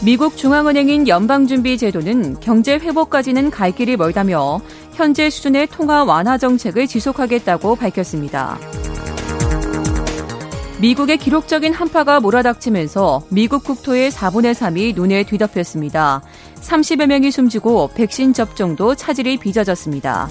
미국 0.00 0.36
중앙은행인 0.36 1.08
연방준비제도는 1.08 2.38
경제 2.38 2.74
회복까지는 2.74 3.50
갈 3.50 3.72
길이 3.72 3.96
멀다며 3.96 4.60
현재 4.94 5.28
수준의 5.28 5.66
통화 5.68 6.04
완화 6.04 6.38
정책을 6.38 6.86
지속하겠다고 6.86 7.74
밝혔습니다. 7.74 8.58
미국의 10.80 11.18
기록적인 11.18 11.74
한파가 11.74 12.20
몰아닥치면서 12.20 13.22
미국 13.30 13.64
국토의 13.64 14.12
4분의 14.12 14.54
3이 14.54 14.94
눈에 14.94 15.24
뒤덮였습니다. 15.24 16.22
30여 16.60 17.06
명이 17.06 17.32
숨지고 17.32 17.90
백신 17.94 18.32
접종도 18.32 18.94
차질이 18.94 19.36
빚어졌습니다. 19.36 20.28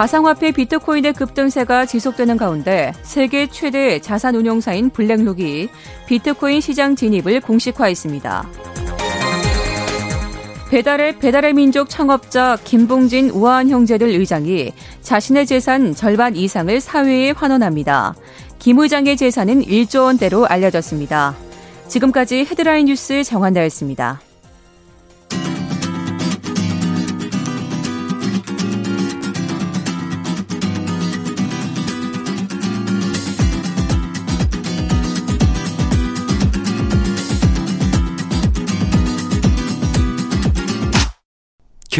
가상화폐 0.00 0.52
비트코인의 0.52 1.12
급등세가 1.12 1.84
지속되는 1.84 2.38
가운데 2.38 2.90
세계 3.02 3.46
최대 3.48 3.98
자산 3.98 4.34
운용사인 4.34 4.88
블랙록이 4.88 5.68
비트코인 6.06 6.62
시장 6.62 6.96
진입을 6.96 7.42
공식화했습니다. 7.42 8.48
배달의 10.70 11.18
배달의 11.18 11.52
민족 11.52 11.90
창업자 11.90 12.56
김봉진 12.64 13.28
우아한 13.28 13.68
형제들 13.68 14.08
의장이 14.08 14.72
자신의 15.02 15.44
재산 15.44 15.94
절반 15.94 16.34
이상을 16.34 16.80
사회에 16.80 17.32
환원합니다. 17.32 18.14
김 18.58 18.78
의장의 18.78 19.18
재산은 19.18 19.66
1조 19.66 20.04
원대로 20.04 20.46
알려졌습니다. 20.46 21.36
지금까지 21.88 22.46
헤드라인 22.50 22.86
뉴스 22.86 23.22
정한다였습니다. 23.22 24.22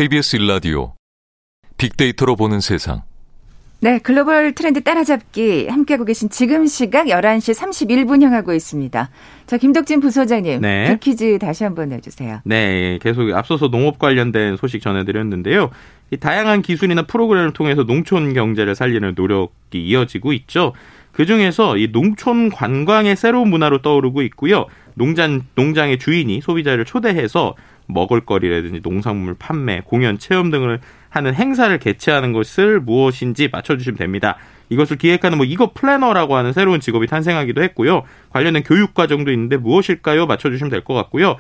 KBS 0.00 0.36
일라디오 0.36 0.94
빅데이터로 1.76 2.34
보는 2.34 2.60
세상. 2.60 3.02
네, 3.80 3.98
글로벌 3.98 4.54
트렌드 4.54 4.82
따라잡기 4.82 5.68
함께하고 5.68 6.06
계신 6.06 6.30
지금 6.30 6.66
시각 6.66 7.08
11시 7.08 7.54
31분 7.54 8.22
향하고 8.22 8.54
있습니다. 8.54 9.10
자, 9.44 9.56
김덕진 9.58 10.00
부소장님. 10.00 10.62
네. 10.62 10.88
빅퀴즈 10.88 11.38
다시 11.38 11.64
한번 11.64 11.90
내주세요. 11.90 12.40
네, 12.46 12.98
계속 13.02 13.30
앞서서 13.30 13.68
농업 13.68 13.98
관련된 13.98 14.56
소식 14.56 14.80
전해드렸는데요. 14.80 15.68
이 16.10 16.16
다양한 16.16 16.62
기술이나 16.62 17.02
프로그램을 17.02 17.52
통해서 17.52 17.84
농촌 17.84 18.32
경제를 18.32 18.74
살리는 18.74 19.12
노력이 19.14 19.84
이어지고 19.84 20.32
있죠. 20.32 20.72
그 21.12 21.26
중에서 21.26 21.76
이 21.76 21.92
농촌 21.92 22.48
관광의 22.48 23.16
새로운 23.16 23.50
문화로 23.50 23.82
떠오르고 23.82 24.22
있고요. 24.22 24.64
농장, 24.94 25.42
농장의 25.56 25.98
주인이 25.98 26.40
소비자를 26.40 26.86
초대해서 26.86 27.54
먹을거리라든지 27.92 28.81
농산물 28.83 29.35
판매, 29.38 29.81
공연, 29.85 30.18
체험 30.18 30.50
등을 30.50 30.81
하는 31.09 31.35
행사를 31.35 31.76
개최하는 31.79 32.33
것을 32.33 32.81
무엇인지 32.81 33.48
맞춰주시면 33.53 33.96
됩니다. 33.98 34.37
이것을 34.68 34.98
기획하는 34.98 35.37
뭐 35.38 35.44
이거 35.44 35.72
플래너라고 35.74 36.37
하는 36.37 36.53
새로운 36.53 36.79
직업이 36.81 37.07
탄생하기도 37.09 37.62
했고요. 37.62 38.03
관련된 38.31 38.62
교육 38.62 38.94
과정도 38.94 39.33
있는데 39.33 39.57
무엇일까요? 39.57 40.26
맞춰주시면 40.26 40.70
될 40.70 40.83
것 40.85 40.94
같고요. 40.94 41.37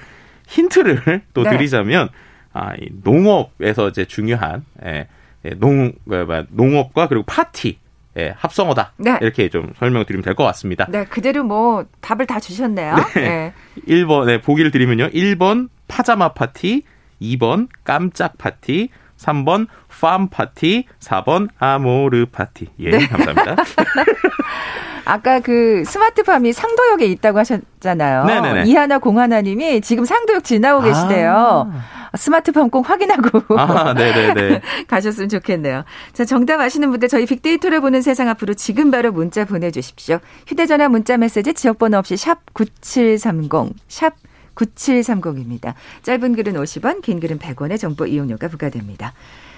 힌트를 0.48 1.22
또 1.34 1.44
네. 1.44 1.50
드리자면 1.50 2.08
아, 2.52 2.72
이 2.80 2.88
농업에서 3.04 3.88
이제 3.88 4.04
중요한 4.04 4.64
예, 4.84 5.06
예, 5.44 5.50
농 5.50 5.92
뭐, 6.04 6.24
뭐, 6.24 6.44
농업과 6.50 7.06
그리고 7.06 7.24
파티 7.24 7.78
예, 8.18 8.34
합성어다. 8.36 8.94
네. 8.98 9.18
이렇게 9.20 9.48
좀 9.48 9.72
설명드리면 9.78 10.24
될 10.24 10.34
것 10.34 10.42
같습니다. 10.46 10.86
네, 10.88 11.04
그대로 11.04 11.44
뭐 11.44 11.84
답을 12.00 12.26
다 12.26 12.40
주셨네요. 12.40 12.96
네. 13.14 13.20
네. 13.20 13.52
1번, 13.86 14.26
네, 14.26 14.40
보기를 14.40 14.72
드리면요. 14.72 15.10
1번 15.10 15.68
파자마 15.90 16.32
파티, 16.32 16.84
2번 17.20 17.68
깜짝 17.84 18.38
파티, 18.38 18.88
3번 19.18 19.66
farm 19.88 20.28
파티, 20.28 20.86
4번 21.00 21.48
아모르 21.58 22.26
파티. 22.32 22.68
예, 22.78 22.90
네. 22.90 23.06
감사합니다. 23.06 23.56
아까 25.04 25.40
그 25.40 25.82
스마트팜이 25.84 26.52
상도역에 26.52 27.06
있다고 27.06 27.38
하셨잖아요. 27.40 28.24
네네네. 28.24 28.64
이하나 28.66 28.98
공하나님이 28.98 29.80
지금 29.80 30.04
상도역 30.04 30.44
지나고 30.44 30.82
계시대요. 30.82 31.70
아. 31.72 32.16
스마트팜 32.16 32.70
꼭 32.70 32.88
확인하고 32.88 33.56
아, 33.56 33.92
네네네. 33.94 34.62
가셨으면 34.88 35.28
좋겠네요. 35.28 35.84
자, 36.12 36.24
정답 36.24 36.60
아시는 36.60 36.90
분들 36.90 37.08
저희 37.08 37.26
빅데이터를 37.26 37.80
보는 37.80 38.02
세상 38.02 38.28
앞으로 38.28 38.54
지금 38.54 38.90
바로 38.90 39.12
문자 39.12 39.44
보내주십시오. 39.44 40.18
휴대전화 40.46 40.88
문자 40.88 41.16
메시지 41.16 41.54
지역번호 41.54 41.98
없이 41.98 42.16
샵 42.16 42.38
9730, 42.52 43.74
샵 43.88 44.14
9730입니다. 44.60 45.74
짧은 46.02 46.36
글은 46.36 46.54
50원, 46.54 47.02
긴 47.02 47.20
글은 47.20 47.38
100원의 47.38 47.78
정보 47.78 48.06
이용료가 48.06 48.48
부과됩니다. 48.48 49.12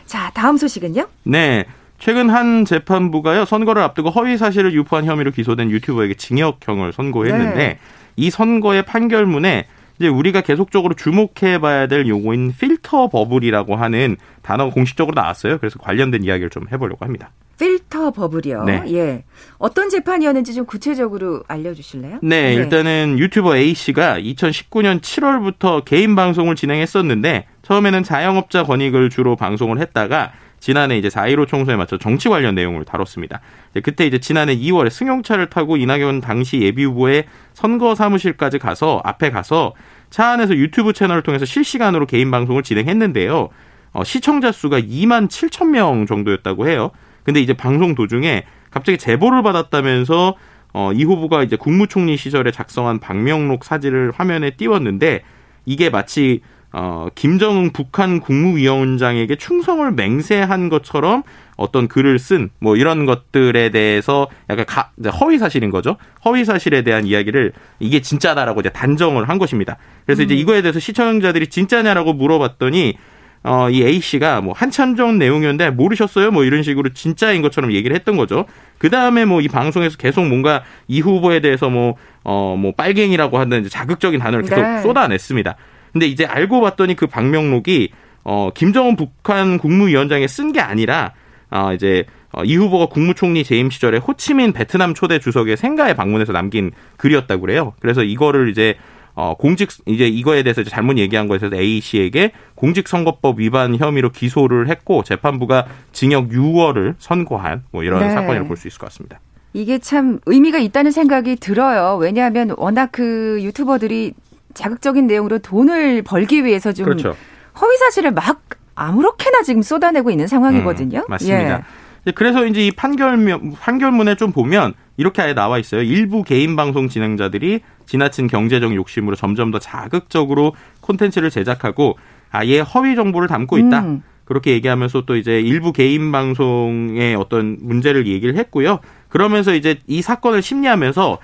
자, 0.07 0.31
다음 0.35 0.57
소식은요? 0.57 1.09
네. 1.25 1.65
최근 1.99 2.31
한 2.31 2.65
재판부가요 2.65 3.45
선거를 3.45 3.81
앞두고 3.83 4.11
허위 4.11 4.37
사실을 4.37 4.73
유포한 4.73 5.05
혐의로 5.05 5.31
기소된 5.31 5.71
유튜버에게 5.71 6.15
징역형을 6.15 6.93
선고했는데 6.93 7.55
네. 7.55 7.79
이 8.17 8.29
선거의 8.29 8.85
판결문에 8.85 9.67
이제 9.99 10.09
우리가 10.09 10.41
계속적으로 10.41 10.95
주목해봐야 10.95 11.87
될 11.87 12.09
용어인 12.09 12.53
필터 12.59 13.09
버블이라고 13.09 13.77
하는 13.77 14.17
단어가 14.43 14.73
공식적으로 14.73 15.15
나왔어요. 15.15 15.59
그래서 15.59 15.79
관련된 15.79 16.25
이야기를 16.25 16.51
좀 16.51 16.67
해보려고 16.73 17.05
합니다. 17.05 17.31
필터 17.59 18.11
버블이요. 18.13 18.65
네. 18.65 18.83
예. 18.89 19.25
어떤 19.59 19.89
재판이었는지 19.89 20.55
좀 20.55 20.67
구체적으로 20.67 21.43
알려주실래요? 21.49 22.19
네, 22.23 22.43
네. 22.43 22.55
일단은 22.55 23.19
유튜버 23.19 23.57
A 23.57 23.75
씨가 23.75 24.19
2019년 24.19 25.01
7월부터 25.01 25.85
개인 25.85 26.17
방송을 26.17 26.57
진행했었는데 26.57 27.47
처음에는 27.63 28.03
자영업자 28.03 28.65
권익을 28.65 29.11
주로 29.11 29.37
방송을 29.37 29.79
했다가 29.79 30.33
지난해 30.63 30.97
이제 30.97 31.09
4.15 31.09 31.49
총선에 31.49 31.77
맞춰 31.77 31.99
정치 31.99 32.29
관련 32.29 32.55
내용을 32.55 32.85
다뤘습니다. 32.85 33.41
그때 33.83 34.07
이제 34.07 34.19
지난해 34.19 34.57
2월에 34.57 34.91
승용차를 34.91 35.51
타고 35.51 35.77
이낙연 35.77 36.21
당시 36.21 36.61
예비후보의 36.61 37.25
선거 37.53 37.97
사무실까지 37.97 38.61
가서 38.61 39.01
앞에 39.05 39.31
가서 39.31 39.75
차 40.09 40.29
안에서 40.29 40.55
유튜브 40.55 40.93
채널을 40.93 41.23
통해서 41.23 41.45
실시간으로 41.45 42.07
개인 42.07 42.31
방송을 42.31 42.63
진행했는데요. 42.63 43.49
어, 43.93 44.05
시청자 44.05 44.53
수가 44.53 44.79
2만 44.81 45.29
7천 45.29 45.67
명 45.71 46.07
정도였다고 46.07 46.69
해요. 46.69 46.93
근데 47.25 47.41
이제 47.41 47.53
방송 47.53 47.95
도중에 47.95 48.45
갑자기 48.71 48.99
제보를 48.99 49.43
받았다면서 49.43 50.35
어, 50.75 50.93
이 50.93 51.05
후보가 51.05 51.43
이제 51.43 51.57
국무총리 51.57 52.17
시절에 52.17 52.51
작성한 52.51 52.99
방명록 52.99 53.65
사진을 53.65 54.13
화면에 54.15 54.51
띄웠는데 54.51 55.23
이게 55.67 55.91
마치 55.91 56.41
어, 56.73 57.09
김정은 57.15 57.73
북한 57.73 58.21
국무위원장에게 58.21 59.37
충성을 59.37 59.93
맹세한 59.93 60.71
것처럼 60.71 61.23
어떤 61.57 61.87
글을 61.87 62.19
쓴 62.19 62.49
뭐 62.61 62.77
이런 62.77 63.05
것들에 63.05 63.69
대해서 63.69 64.29
약간 64.49 64.65
가, 64.65 64.91
허위 65.21 65.39
사실인 65.39 65.71
거죠. 65.71 65.99
허위 66.25 66.47
사실에 66.47 66.83
대한 66.83 67.07
이야기를 67.07 67.53
이게 67.79 68.01
진짜다라고 68.01 68.61
이제 68.61 68.71
단정을 68.71 69.29
한 69.29 69.39
것입니다. 69.39 69.77
그래서 70.07 70.23
음. 70.23 70.25
이제 70.25 70.35
이거에 70.35 70.63
대해서 70.63 70.81
시청자들이 70.81 71.49
진짜냐라고 71.49 72.15
물어봤더니 72.15 72.97
어, 73.45 73.69
이 73.71 73.83
A 73.83 74.01
씨가 74.01 74.41
뭐 74.41 74.55
한참 74.57 74.95
전 74.97 75.19
내용이었는데 75.19 75.71
모르셨어요? 75.71 76.31
뭐 76.31 76.45
이런 76.45 76.63
식으로 76.63 76.91
진짜인 76.95 77.43
것처럼 77.43 77.73
얘기를 77.73 77.95
했던 77.97 78.17
거죠. 78.17 78.45
그 78.79 78.89
다음에 78.91 79.25
뭐 79.25 79.41
이 79.41 79.49
방송에서 79.49 79.97
계속 79.97 80.27
뭔가 80.27 80.63
이 80.87 81.01
후보에 81.01 81.41
대해서 81.41 81.69
뭐, 81.69 81.97
어, 82.23 82.57
뭐 82.57 82.73
빨갱이라고 82.77 83.39
하는 83.39 83.69
자극적인 83.69 84.21
단어를 84.21 84.45
계속 84.45 84.63
네. 84.63 84.83
쏟아냈습니다. 84.83 85.57
근데 85.93 86.07
이제 86.07 86.25
알고 86.25 86.61
봤더니 86.61 86.95
그 86.95 87.07
방명록이 87.07 87.91
어 88.25 88.51
김정은 88.55 88.95
북한 88.97 89.59
국무위원장에 89.59 90.27
쓴 90.29 90.53
게 90.53 90.61
아니라 90.61 91.13
어 91.51 91.73
이제 91.75 92.05
어, 92.31 92.45
이 92.45 92.57
후보가 92.57 92.87
국무총리 92.87 93.45
재임 93.45 93.69
시절에 93.69 93.99
호치민 93.99 94.53
베트남 94.53 94.95
초대 94.95 95.19
주석의 95.19 95.57
생가에 95.57 95.95
방문해서 95.95 96.33
남긴 96.33 96.71
글이었다고 96.97 97.41
그래요. 97.43 97.75
그래서 97.81 98.03
이거를 98.05 98.49
이제 98.49 98.77
어, 99.15 99.35
공직, 99.39 99.69
이제 99.87 100.07
이거에 100.07 100.43
대해서 100.43 100.63
잘못 100.65 100.97
얘기한 100.99 101.29
거에 101.29 101.39
대해서 101.39 101.55
A 101.57 101.81
씨에게 101.81 102.33
공직선거법 102.55 103.41
위반 103.41 103.77
혐의로 103.77 104.11
기소를 104.11 104.69
했고, 104.69 105.03
재판부가 105.03 105.67
징역 105.93 106.29
6월을 106.31 106.95
선고한, 106.99 107.65
뭐 107.73 107.83
이런 107.83 108.01
네. 108.01 108.11
사건이라고 108.11 108.49
볼 108.49 108.57
수 108.57 108.69
있을 108.69 108.79
것 108.79 108.87
같습니다. 108.87 109.21
이게 109.55 109.79
참 109.79 110.19
의미가 110.25 110.59
있다는 110.59 110.93
생각이 110.93 111.37
들어요. 111.37 111.99
왜냐하면 112.01 112.55
워낙 112.57 112.89
그 112.91 113.39
유튜버들이 113.43 114.15
자극적인 114.55 115.07
내용으로 115.07 115.39
돈을 115.41 116.03
벌기 116.03 116.45
위해서 116.45 116.73
좀 116.73 116.85
그렇죠. 116.85 117.15
허위 117.61 117.77
사실을 117.77 118.13
막 118.13 118.41
아무렇게나 118.75 119.43
지금 119.43 119.61
쏟아내고 119.61 120.11
있는 120.11 120.27
상황이거든요. 120.27 121.01
음, 121.01 121.05
맞습니다. 121.09 121.65
예. 122.07 122.13
그래서 122.15 122.47
이제 122.47 122.67
이 122.67 122.71
판결문 122.71 123.53
판결문에 123.61 124.15
좀 124.17 124.33
보면 124.33 124.75
이렇게 124.97 125.23
아예 125.23 125.35
나와 125.35 125.59
있어요. 125.59 125.83
일부 125.83 126.23
개인 126.25 126.57
방송 126.57 126.89
진행자들이 126.89 127.61
지나친 127.87 128.27
경제적 128.27 128.75
욕심으로 128.75 129.17
점점 129.17 129.51
더 129.51 129.59
자극적으로 129.59 130.55
콘텐츠를 130.81 131.31
제작하고 131.31 131.97
아예 132.31 132.61
허위 132.61 132.95
정보를 132.95 133.29
담고 133.29 133.59
있다. 133.59 133.81
음. 133.81 134.03
그렇게 134.25 134.53
얘기하면서 134.53 135.03
또 135.03 135.17
이제 135.17 135.41
일부 135.41 135.73
개인 135.73 136.13
방송의 136.13 137.15
어떤 137.17 137.59
문제를 137.61 138.07
얘기를 138.07 138.37
했고요. 138.37 138.79
그러면서 139.09 139.55
이제 139.55 139.79
이 139.87 140.01
사건을 140.01 140.43
심리하면서 140.43 141.19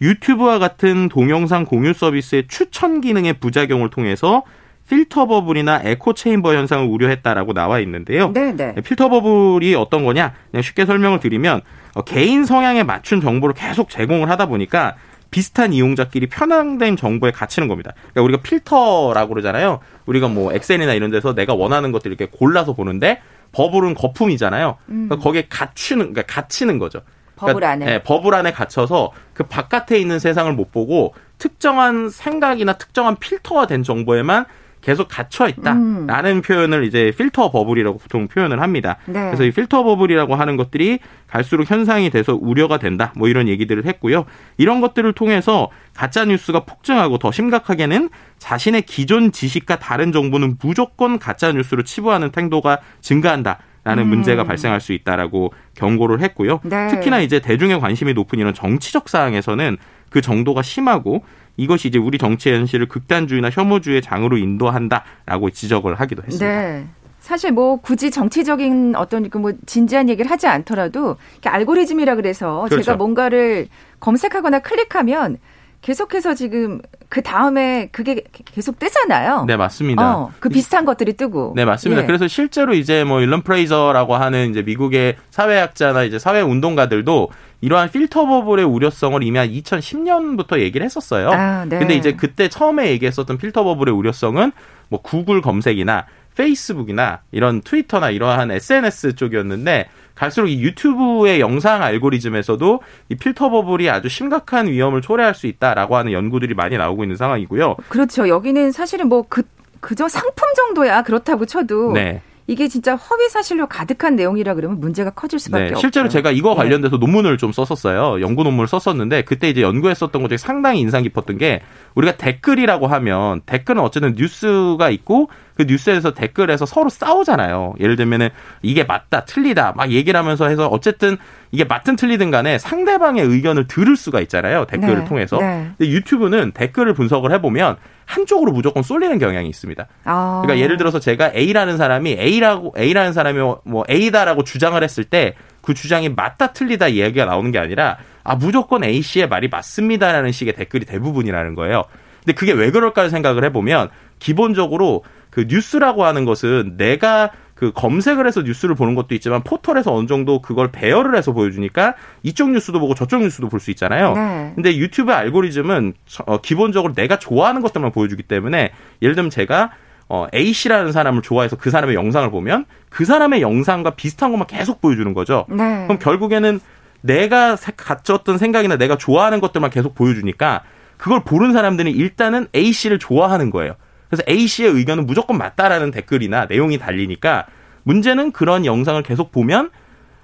유튜브와 0.00 0.58
같은 0.58 1.08
동영상 1.08 1.64
공유 1.64 1.92
서비스의 1.92 2.44
추천 2.48 3.00
기능의 3.00 3.34
부작용을 3.34 3.90
통해서 3.90 4.42
filter 4.88 5.26
bubble이나 5.26 5.80
echo 5.84 6.12
chamber 6.12 6.54
현상을 6.54 6.86
우려했다라고 6.86 7.54
나와 7.54 7.80
있는데요. 7.80 8.32
네네. 8.32 8.74
네. 8.74 8.80
filter 8.82 9.08
bubble이 9.08 9.74
어떤 9.74 10.04
거냐? 10.04 10.34
그냥 10.50 10.62
쉽게 10.62 10.84
설명을 10.84 11.20
드리면 11.20 11.62
어, 11.94 12.02
개인 12.02 12.44
성향에 12.44 12.82
맞춘 12.82 13.20
정보를 13.20 13.54
계속 13.54 13.88
제공을 13.88 14.28
하다 14.28 14.46
보니까 14.46 14.96
비슷한 15.34 15.72
이용자끼리 15.72 16.28
편향된 16.28 16.96
정보에 16.96 17.32
갇히는 17.32 17.66
겁니다. 17.66 17.92
그러니까 18.12 18.22
우리가 18.22 18.42
필터라고 18.42 19.30
그러잖아요. 19.30 19.80
우리가 20.06 20.28
뭐 20.28 20.52
엑셀이나 20.52 20.94
이런 20.94 21.10
데서 21.10 21.34
내가 21.34 21.54
원하는 21.54 21.90
것들 21.90 22.12
이렇게 22.12 22.28
골라서 22.30 22.72
보는데 22.72 23.20
bubble은 23.50 23.94
거품이잖아요. 23.94 24.76
그러니까 24.86 25.14
음. 25.16 25.20
거기에 25.20 25.46
갇히는 25.48 26.12
그러니까 26.12 26.32
갇히는 26.32 26.78
거죠. 26.78 27.00
버블 27.34 27.54
그러니까, 27.54 27.70
안에. 27.72 27.84
네, 27.84 28.02
버블 28.04 28.32
안에 28.32 28.52
갇혀서 28.52 29.10
그 29.32 29.42
바깥에 29.42 29.98
있는 29.98 30.20
세상을 30.20 30.52
못 30.52 30.70
보고 30.70 31.16
특정한 31.38 32.10
생각이나 32.10 32.74
특정한 32.74 33.16
필터가 33.16 33.66
된 33.66 33.82
정보에만 33.82 34.44
계속 34.84 35.08
갇혀 35.08 35.48
있다라는 35.48 36.30
음. 36.36 36.42
표현을 36.42 36.84
이제 36.84 37.10
filter 37.16 37.50
bubble이라고 37.50 37.96
보통 37.96 38.28
표현을 38.28 38.60
합니다. 38.60 38.98
네. 39.06 39.14
그래서 39.14 39.44
이 39.44 39.50
filter 39.50 39.82
bubble이라고 39.82 40.34
하는 40.34 40.58
것들이 40.58 40.98
갈수록 41.26 41.70
현상이 41.70 42.10
돼서 42.10 42.38
우려가 42.38 42.76
된다. 42.76 43.12
뭐 43.16 43.28
이런 43.28 43.48
얘기들을 43.48 43.86
했고요. 43.86 44.26
이런 44.58 44.82
것들을 44.82 45.10
통해서 45.14 45.70
가짜 45.94 46.26
뉴스가 46.26 46.60
폭증하고 46.60 47.16
더 47.16 47.32
심각하게는 47.32 48.10
자신의 48.38 48.82
기존 48.82 49.32
지식과 49.32 49.78
다른 49.78 50.12
정보는 50.12 50.58
무조건 50.62 51.18
가짜 51.18 51.50
뉴스로 51.50 51.82
치부하는 51.82 52.30
태도가 52.30 52.80
증가한다. 53.00 53.58
라는 53.86 54.04
음. 54.04 54.08
문제가 54.08 54.44
발생할 54.44 54.80
수 54.80 54.94
있다라고 54.94 55.52
경고를 55.74 56.22
했고요. 56.22 56.60
네. 56.64 56.88
특히나 56.88 57.20
이제 57.20 57.40
대중의 57.40 57.80
관심이 57.80 58.14
높은 58.14 58.38
이런 58.38 58.54
정치적 58.54 59.10
사항에서는 59.10 59.76
그 60.08 60.22
정도가 60.22 60.62
심하고 60.62 61.22
이것이 61.56 61.88
이제 61.88 61.98
우리 61.98 62.18
정치 62.18 62.50
현실을 62.52 62.86
극단주의나 62.88 63.50
혐오주의의 63.50 64.02
장으로 64.02 64.36
인도한다라고 64.36 65.50
지적을 65.50 65.94
하기도 65.94 66.22
했습니다. 66.22 66.46
네. 66.46 66.86
사실 67.20 67.52
뭐 67.52 67.76
굳이 67.76 68.10
정치적인 68.10 68.96
어떤 68.96 69.30
그 69.30 69.38
뭐 69.38 69.52
진지한 69.64 70.08
얘기를 70.10 70.30
하지 70.30 70.46
않더라도 70.46 71.16
알고리즘이라 71.42 72.16
그래서 72.16 72.64
그렇죠. 72.68 72.82
제가 72.82 72.96
뭔가를 72.96 73.68
검색하거나 74.00 74.58
클릭하면 74.58 75.38
계속해서 75.84 76.32
지금 76.34 76.80
그 77.10 77.20
다음에 77.20 77.90
그게 77.92 78.24
계속 78.46 78.78
뜨잖아요. 78.78 79.44
네, 79.46 79.54
맞습니다. 79.54 80.16
어, 80.16 80.32
그 80.40 80.48
비슷한 80.48 80.86
것들이 80.86 81.12
뜨고. 81.12 81.52
네, 81.54 81.66
맞습니다. 81.66 82.02
예. 82.02 82.06
그래서 82.06 82.26
실제로 82.26 82.72
이제 82.72 83.04
뭐 83.04 83.20
일런 83.20 83.42
프레이저라고 83.42 84.14
하는 84.16 84.48
이제 84.48 84.62
미국의 84.62 85.16
사회학자나 85.30 86.04
이제 86.04 86.18
사회 86.18 86.40
운동가들도 86.40 87.28
이러한 87.60 87.90
필터 87.90 88.24
버블의 88.24 88.64
우려성을 88.64 89.22
이미 89.22 89.38
한 89.38 89.50
2010년부터 89.50 90.58
얘기를 90.60 90.86
했었어요. 90.86 91.30
아, 91.30 91.66
네. 91.68 91.78
근데 91.78 91.94
이제 91.96 92.14
그때 92.14 92.48
처음에 92.48 92.88
얘기했었던 92.92 93.36
필터 93.36 93.62
버블의 93.64 93.92
우려성은 93.94 94.52
뭐 94.88 95.02
구글 95.02 95.42
검색이나 95.42 96.06
페이스북이나 96.36 97.20
이런 97.32 97.60
트위터나 97.60 98.10
이러한 98.10 98.50
SNS 98.50 99.14
쪽이었는데 99.14 99.88
갈수록 100.14 100.46
이 100.48 100.62
유튜브의 100.62 101.40
영상 101.40 101.82
알고리즘에서도 101.82 102.80
이 103.08 103.14
필터 103.16 103.50
버블이 103.50 103.90
아주 103.90 104.08
심각한 104.08 104.68
위험을 104.68 105.00
초래할 105.02 105.34
수 105.34 105.46
있다라고 105.46 105.96
하는 105.96 106.12
연구들이 106.12 106.54
많이 106.54 106.76
나오고 106.76 107.04
있는 107.04 107.16
상황이고요. 107.16 107.76
그렇죠. 107.88 108.28
여기는 108.28 108.72
사실은 108.72 109.08
뭐 109.08 109.24
그, 109.28 109.42
그저 109.80 110.08
상품 110.08 110.46
정도야 110.54 111.02
그렇다고 111.02 111.46
쳐도 111.46 111.92
네. 111.92 112.22
이게 112.46 112.68
진짜 112.68 112.94
허위 112.94 113.28
사실로 113.30 113.66
가득한 113.66 114.16
내용이라 114.16 114.54
그러면 114.54 114.78
문제가 114.78 115.10
커질 115.10 115.38
수밖에 115.38 115.64
네, 115.64 115.70
없죠. 115.70 115.80
실제로 115.80 116.08
제가 116.08 116.30
이거 116.30 116.50
네. 116.50 116.56
관련돼서 116.56 116.96
네. 116.96 117.00
논문을 117.00 117.38
좀 117.38 117.52
썼었어요. 117.52 118.20
연구 118.20 118.44
논문을 118.44 118.68
썼었는데 118.68 119.22
그때 119.22 119.48
이제 119.48 119.62
연구했었던 119.62 120.20
것 120.20 120.28
중에 120.28 120.36
상당히 120.36 120.80
인상 120.80 121.02
깊었던 121.02 121.38
게 121.38 121.62
우리가 121.94 122.16
댓글이라고 122.16 122.86
하면 122.86 123.40
댓글은 123.46 123.80
어쨌든 123.80 124.14
뉴스가 124.16 124.90
있고 124.90 125.30
그 125.56 125.64
뉴스에서 125.64 126.12
댓글에서 126.14 126.66
서로 126.66 126.88
싸우잖아요. 126.88 127.74
예를 127.80 127.96
들면은 127.96 128.30
이게 128.62 128.84
맞다, 128.84 129.24
틀리다 129.24 129.74
막 129.76 129.90
얘기를 129.90 130.18
하면서 130.18 130.48
해서 130.48 130.66
어쨌든 130.66 131.16
이게 131.52 131.64
맞든 131.64 131.96
틀리든 131.96 132.30
간에 132.30 132.58
상대방의 132.58 133.24
의견을 133.24 133.66
들을 133.66 133.96
수가 133.96 134.20
있잖아요. 134.22 134.64
댓글을 134.64 135.00
네. 135.00 135.04
통해서. 135.04 135.38
네. 135.38 135.70
근데 135.78 135.90
유튜브는 135.92 136.52
댓글을 136.52 136.94
분석을 136.94 137.32
해보면 137.32 137.76
한쪽으로 138.06 138.52
무조건 138.52 138.82
쏠리는 138.82 139.18
경향이 139.18 139.48
있습니다. 139.48 139.86
아. 140.04 140.42
그러니까 140.42 140.62
예를 140.62 140.76
들어서 140.76 140.98
제가 140.98 141.32
A라는 141.34 141.76
사람이 141.76 142.16
A라고 142.18 142.74
A라는 142.76 143.12
사람이 143.12 143.38
뭐 143.64 143.84
A다라고 143.88 144.44
주장을 144.44 144.82
했을 144.82 145.04
때 145.04 145.34
그 145.64 145.72
주장이 145.72 146.10
맞다 146.10 146.52
틀리다 146.52 146.88
이야기가 146.88 147.24
나오는 147.24 147.50
게 147.50 147.58
아니라 147.58 147.96
아 148.22 148.36
무조건 148.36 148.84
A 148.84 149.00
씨의 149.00 149.28
말이 149.28 149.48
맞습니다라는 149.48 150.30
식의 150.30 150.54
댓글이 150.54 150.84
대부분이라는 150.84 151.54
거예요. 151.54 151.84
근데 152.20 152.34
그게 152.34 152.52
왜 152.52 152.70
그럴까 152.70 153.08
생각을 153.08 153.44
해보면 153.44 153.88
기본적으로 154.18 155.04
그 155.34 155.46
뉴스라고 155.48 156.04
하는 156.04 156.24
것은 156.24 156.76
내가 156.76 157.32
그 157.56 157.72
검색을 157.72 158.24
해서 158.24 158.42
뉴스를 158.42 158.76
보는 158.76 158.94
것도 158.94 159.16
있지만 159.16 159.42
포털에서 159.42 159.92
어느 159.92 160.06
정도 160.06 160.40
그걸 160.40 160.70
배열을 160.70 161.16
해서 161.16 161.32
보여주니까 161.32 161.94
이쪽 162.22 162.50
뉴스도 162.50 162.78
보고 162.78 162.94
저쪽 162.94 163.22
뉴스도 163.22 163.48
볼 163.48 163.58
수 163.58 163.72
있잖아요. 163.72 164.14
네. 164.14 164.52
근데 164.54 164.76
유튜브 164.76 165.12
알고리즘은 165.12 165.94
어, 166.26 166.40
기본적으로 166.40 166.94
내가 166.94 167.18
좋아하는 167.18 167.62
것들만 167.62 167.90
보여주기 167.90 168.22
때문에 168.22 168.70
예를 169.02 169.16
들면 169.16 169.30
제가 169.30 169.70
어, 170.08 170.28
A 170.34 170.52
씨라는 170.52 170.92
사람을 170.92 171.22
좋아해서 171.22 171.56
그 171.56 171.70
사람의 171.70 171.96
영상을 171.96 172.30
보면 172.30 172.66
그 172.88 173.04
사람의 173.04 173.42
영상과 173.42 173.90
비슷한 173.90 174.30
것만 174.30 174.46
계속 174.46 174.80
보여주는 174.80 175.12
거죠. 175.14 175.46
네. 175.48 175.84
그럼 175.86 175.98
결국에는 175.98 176.60
내가 177.00 177.56
갖췄던 177.56 178.38
생각이나 178.38 178.76
내가 178.76 178.96
좋아하는 178.96 179.40
것들만 179.40 179.70
계속 179.70 179.96
보여주니까 179.96 180.62
그걸 180.96 181.24
보는 181.24 181.52
사람들은 181.52 181.90
일단은 181.90 182.46
A 182.54 182.70
씨를 182.72 183.00
좋아하는 183.00 183.50
거예요. 183.50 183.74
그래서 184.16 184.22
A 184.28 184.46
씨의 184.46 184.70
의견은 184.70 185.06
무조건 185.06 185.38
맞다라는 185.38 185.90
댓글이나 185.90 186.46
내용이 186.46 186.78
달리니까 186.78 187.46
문제는 187.82 188.32
그런 188.32 188.64
영상을 188.64 189.02
계속 189.02 189.32
보면 189.32 189.70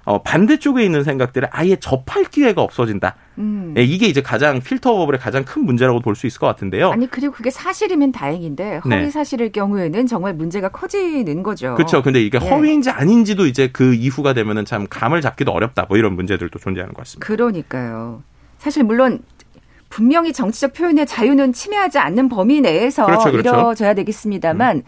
어, 0.03 0.23
반대쪽에 0.23 0.83
있는 0.83 1.03
생각들을 1.03 1.49
아예 1.51 1.75
접할 1.75 2.23
기회가 2.23 2.63
없어진다. 2.63 3.15
음. 3.37 3.73
네, 3.75 3.83
이게 3.83 4.07
이제 4.07 4.21
가장 4.21 4.59
필터 4.59 4.95
버블의 4.95 5.19
가장 5.19 5.43
큰 5.45 5.63
문제라고 5.63 5.99
볼 5.99 6.15
수 6.15 6.25
있을 6.25 6.39
것 6.39 6.47
같은데요. 6.47 6.89
아니 6.91 7.05
그리고 7.07 7.33
그게 7.33 7.51
사실이면 7.51 8.11
다행인데 8.11 8.77
허위 8.83 8.95
네. 8.95 9.09
사실일 9.11 9.51
경우에는 9.51 10.07
정말 10.07 10.33
문제가 10.33 10.69
커지는 10.69 11.43
거죠. 11.43 11.75
그렇죠. 11.75 12.01
근데 12.01 12.19
이게 12.21 12.39
예. 12.41 12.49
허위인지 12.49 12.89
아닌지도 12.89 13.45
이제 13.45 13.69
그 13.71 13.93
이후가 13.93 14.33
되면은 14.33 14.65
참 14.65 14.87
감을 14.89 15.21
잡기도 15.21 15.51
어렵다. 15.51 15.85
뭐 15.87 15.97
이런 15.97 16.15
문제들도 16.15 16.57
존재하는 16.57 16.93
것 16.95 17.01
같습니다. 17.03 17.27
그러니까요. 17.27 18.23
사실 18.57 18.83
물론 18.83 19.19
분명히 19.91 20.33
정치적 20.33 20.73
표현의 20.73 21.05
자유는 21.05 21.53
침해하지 21.53 21.99
않는 21.99 22.29
범위 22.29 22.61
내에서 22.61 23.05
그렇죠, 23.05 23.31
그렇죠. 23.31 23.49
이루어져야 23.49 23.93
되겠습니다만 23.93 24.77
음. 24.77 24.83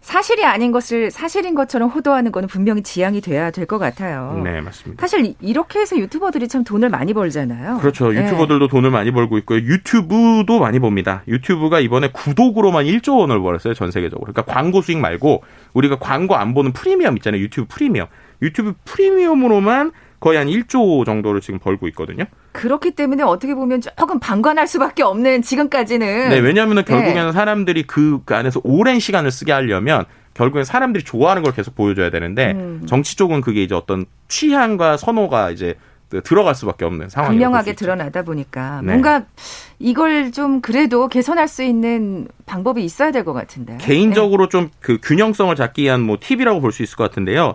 사실이 0.00 0.46
아닌 0.46 0.72
것을 0.72 1.10
사실인 1.10 1.54
것처럼 1.54 1.90
호도하는 1.90 2.32
거는 2.32 2.48
분명히 2.48 2.82
지양이 2.82 3.20
돼야 3.20 3.50
될 3.50 3.66
것 3.66 3.76
같아요. 3.78 4.40
네, 4.42 4.62
맞습니다. 4.62 4.98
사실 5.06 5.34
이렇게 5.40 5.78
해서 5.80 5.98
유튜버들이 5.98 6.48
참 6.48 6.64
돈을 6.64 6.88
많이 6.88 7.12
벌잖아요. 7.12 7.76
그렇죠. 7.80 8.10
네. 8.10 8.22
유튜버들도 8.24 8.66
네. 8.66 8.70
돈을 8.70 8.90
많이 8.90 9.10
벌고 9.10 9.36
있고요. 9.38 9.58
유튜브도 9.58 10.58
많이 10.58 10.78
봅니다. 10.78 11.22
유튜브가 11.28 11.80
이번에 11.80 12.08
구독으로만 12.12 12.86
1조 12.86 13.18
원을 13.18 13.40
벌었어요. 13.42 13.74
전 13.74 13.90
세계적으로. 13.90 14.32
그러니까 14.32 14.50
광고 14.50 14.80
수익 14.80 14.96
말고 14.98 15.42
우리가 15.74 15.98
광고 15.98 16.34
안 16.34 16.54
보는 16.54 16.72
프리미엄 16.72 17.18
있잖아요. 17.18 17.42
유튜브 17.42 17.66
프리미엄. 17.68 18.06
유튜브 18.40 18.72
프리미엄으로만 18.86 19.92
거의 20.20 20.36
한 20.38 20.46
1조 20.48 21.04
정도를 21.06 21.40
지금 21.40 21.58
벌고 21.58 21.88
있거든요. 21.88 22.24
그렇기 22.52 22.92
때문에 22.92 23.22
어떻게 23.22 23.54
보면 23.54 23.80
조금 23.80 24.20
방관할 24.20 24.66
수밖에 24.68 25.02
없는 25.02 25.42
지금까지는. 25.42 26.28
네, 26.28 26.38
왜냐하면 26.38 26.84
결국에는 26.84 27.26
네. 27.26 27.32
사람들이 27.32 27.84
그, 27.84 28.20
그 28.24 28.36
안에서 28.36 28.60
오랜 28.62 29.00
시간을 29.00 29.30
쓰게 29.30 29.50
하려면 29.52 30.04
결국엔 30.34 30.64
사람들이 30.64 31.04
좋아하는 31.04 31.42
걸 31.42 31.52
계속 31.54 31.74
보여줘야 31.74 32.10
되는데 32.10 32.52
음. 32.52 32.82
정치 32.86 33.16
쪽은 33.16 33.40
그게 33.40 33.62
이제 33.62 33.74
어떤 33.74 34.04
취향과 34.28 34.96
선호가 34.98 35.50
이제 35.50 35.74
들어갈 36.24 36.54
수밖에 36.56 36.84
없는 36.84 37.08
상황이 37.08 37.36
분명하게 37.36 37.74
드러나다 37.74 38.22
보니까 38.22 38.80
네. 38.82 38.88
뭔가 38.88 39.24
이걸 39.78 40.32
좀 40.32 40.60
그래도 40.60 41.06
개선할 41.08 41.46
수 41.46 41.62
있는 41.62 42.26
방법이 42.46 42.84
있어야 42.84 43.12
될 43.12 43.24
것 43.24 43.32
같은데 43.32 43.78
개인적으로 43.80 44.48
네. 44.48 44.50
좀그 44.50 44.98
균형성을 45.02 45.54
잡기 45.54 45.82
위한 45.84 46.00
뭐 46.00 46.18
팁이라고 46.20 46.60
볼 46.60 46.72
수 46.72 46.82
있을 46.82 46.96
것 46.96 47.04
같은데요. 47.04 47.54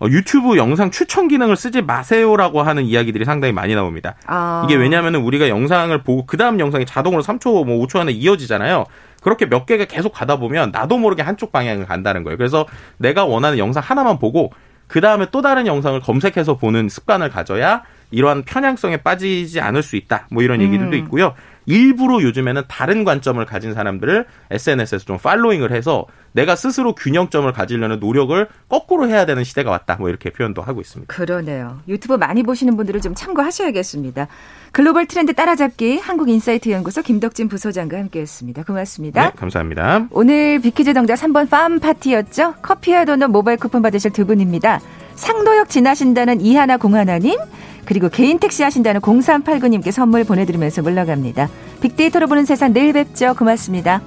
어, 0.00 0.06
유튜브 0.08 0.56
영상 0.56 0.90
추천 0.90 1.28
기능을 1.28 1.56
쓰지 1.56 1.82
마세요라고 1.82 2.62
하는 2.62 2.84
이야기들이 2.84 3.24
상당히 3.24 3.52
많이 3.52 3.74
나옵니다. 3.74 4.14
아. 4.26 4.62
이게 4.64 4.74
왜냐하면 4.74 5.14
우리가 5.16 5.48
영상을 5.48 5.96
보고 6.02 6.26
그 6.26 6.36
다음 6.36 6.58
영상이 6.58 6.84
자동으로 6.86 7.22
3초, 7.22 7.64
뭐 7.64 7.86
5초 7.86 8.00
안에 8.00 8.12
이어지잖아요. 8.12 8.84
그렇게 9.22 9.46
몇 9.46 9.64
개가 9.66 9.86
계속 9.86 10.12
가다 10.12 10.36
보면 10.36 10.70
나도 10.72 10.98
모르게 10.98 11.22
한쪽 11.22 11.52
방향을 11.52 11.86
간다는 11.86 12.24
거예요. 12.24 12.36
그래서 12.36 12.66
내가 12.98 13.24
원하는 13.24 13.58
영상 13.58 13.82
하나만 13.84 14.18
보고 14.18 14.52
그 14.86 15.00
다음에 15.00 15.26
또 15.30 15.40
다른 15.40 15.66
영상을 15.66 15.98
검색해서 16.00 16.56
보는 16.56 16.88
습관을 16.88 17.30
가져야 17.30 17.82
이러한 18.10 18.44
편향성에 18.44 18.98
빠지지 18.98 19.60
않을 19.60 19.82
수 19.82 19.96
있다. 19.96 20.26
뭐 20.30 20.42
이런 20.42 20.60
얘기들도 20.60 20.96
음. 20.96 21.02
있고요. 21.04 21.34
일부러 21.66 22.22
요즘에는 22.22 22.62
다른 22.68 23.04
관점을 23.04 23.44
가진 23.44 23.74
사람들을 23.74 24.26
SNS에서 24.50 25.04
좀 25.04 25.18
following을 25.18 25.72
해서 25.72 26.06
내가 26.32 26.56
스스로 26.56 26.94
균형점을 26.94 27.50
가지려는 27.52 28.00
노력을 28.00 28.48
거꾸로 28.68 29.08
해야 29.08 29.24
되는 29.24 29.44
시대가 29.44 29.70
왔다. 29.70 29.96
뭐 29.96 30.08
이렇게 30.08 30.30
표현도 30.30 30.62
하고 30.62 30.80
있습니다. 30.80 31.14
그러네요. 31.14 31.80
유튜브 31.86 32.14
많이 32.14 32.42
보시는 32.42 32.76
분들은 32.76 33.00
좀 33.00 33.14
참고하셔야겠습니다. 33.14 34.26
글로벌 34.72 35.06
트렌드 35.06 35.32
따라잡기 35.32 35.98
한국인사이트 35.98 36.70
연구소 36.70 37.02
김덕진 37.02 37.48
부소장과 37.48 37.96
함께했습니다. 37.98 38.64
고맙습니다. 38.64 39.26
네, 39.26 39.30
감사합니다. 39.36 40.08
오늘 40.10 40.60
빅퀴즈 40.60 40.92
정답 40.92 41.14
3번 41.14 41.48
farm 41.48 41.78
파티였죠. 41.78 42.54
커피와 42.62 43.04
도넛 43.04 43.30
모바일 43.30 43.56
쿠폰 43.58 43.82
받으실 43.82 44.10
두 44.10 44.26
분입니다. 44.26 44.80
상도역 45.14 45.68
지나신다는 45.68 46.40
이하나 46.40 46.76
공하나님 46.76 47.38
그리고 47.84 48.08
개인 48.08 48.38
택시 48.38 48.62
하신다는 48.62 49.00
0389님께 49.00 49.90
선물 49.90 50.24
보내드리면서 50.24 50.82
물러갑니다. 50.82 51.48
빅데이터로 51.82 52.26
보는 52.26 52.44
세상 52.44 52.72
내일 52.72 52.92
뵙죠. 52.92 53.34
고맙습니다. 53.34 54.00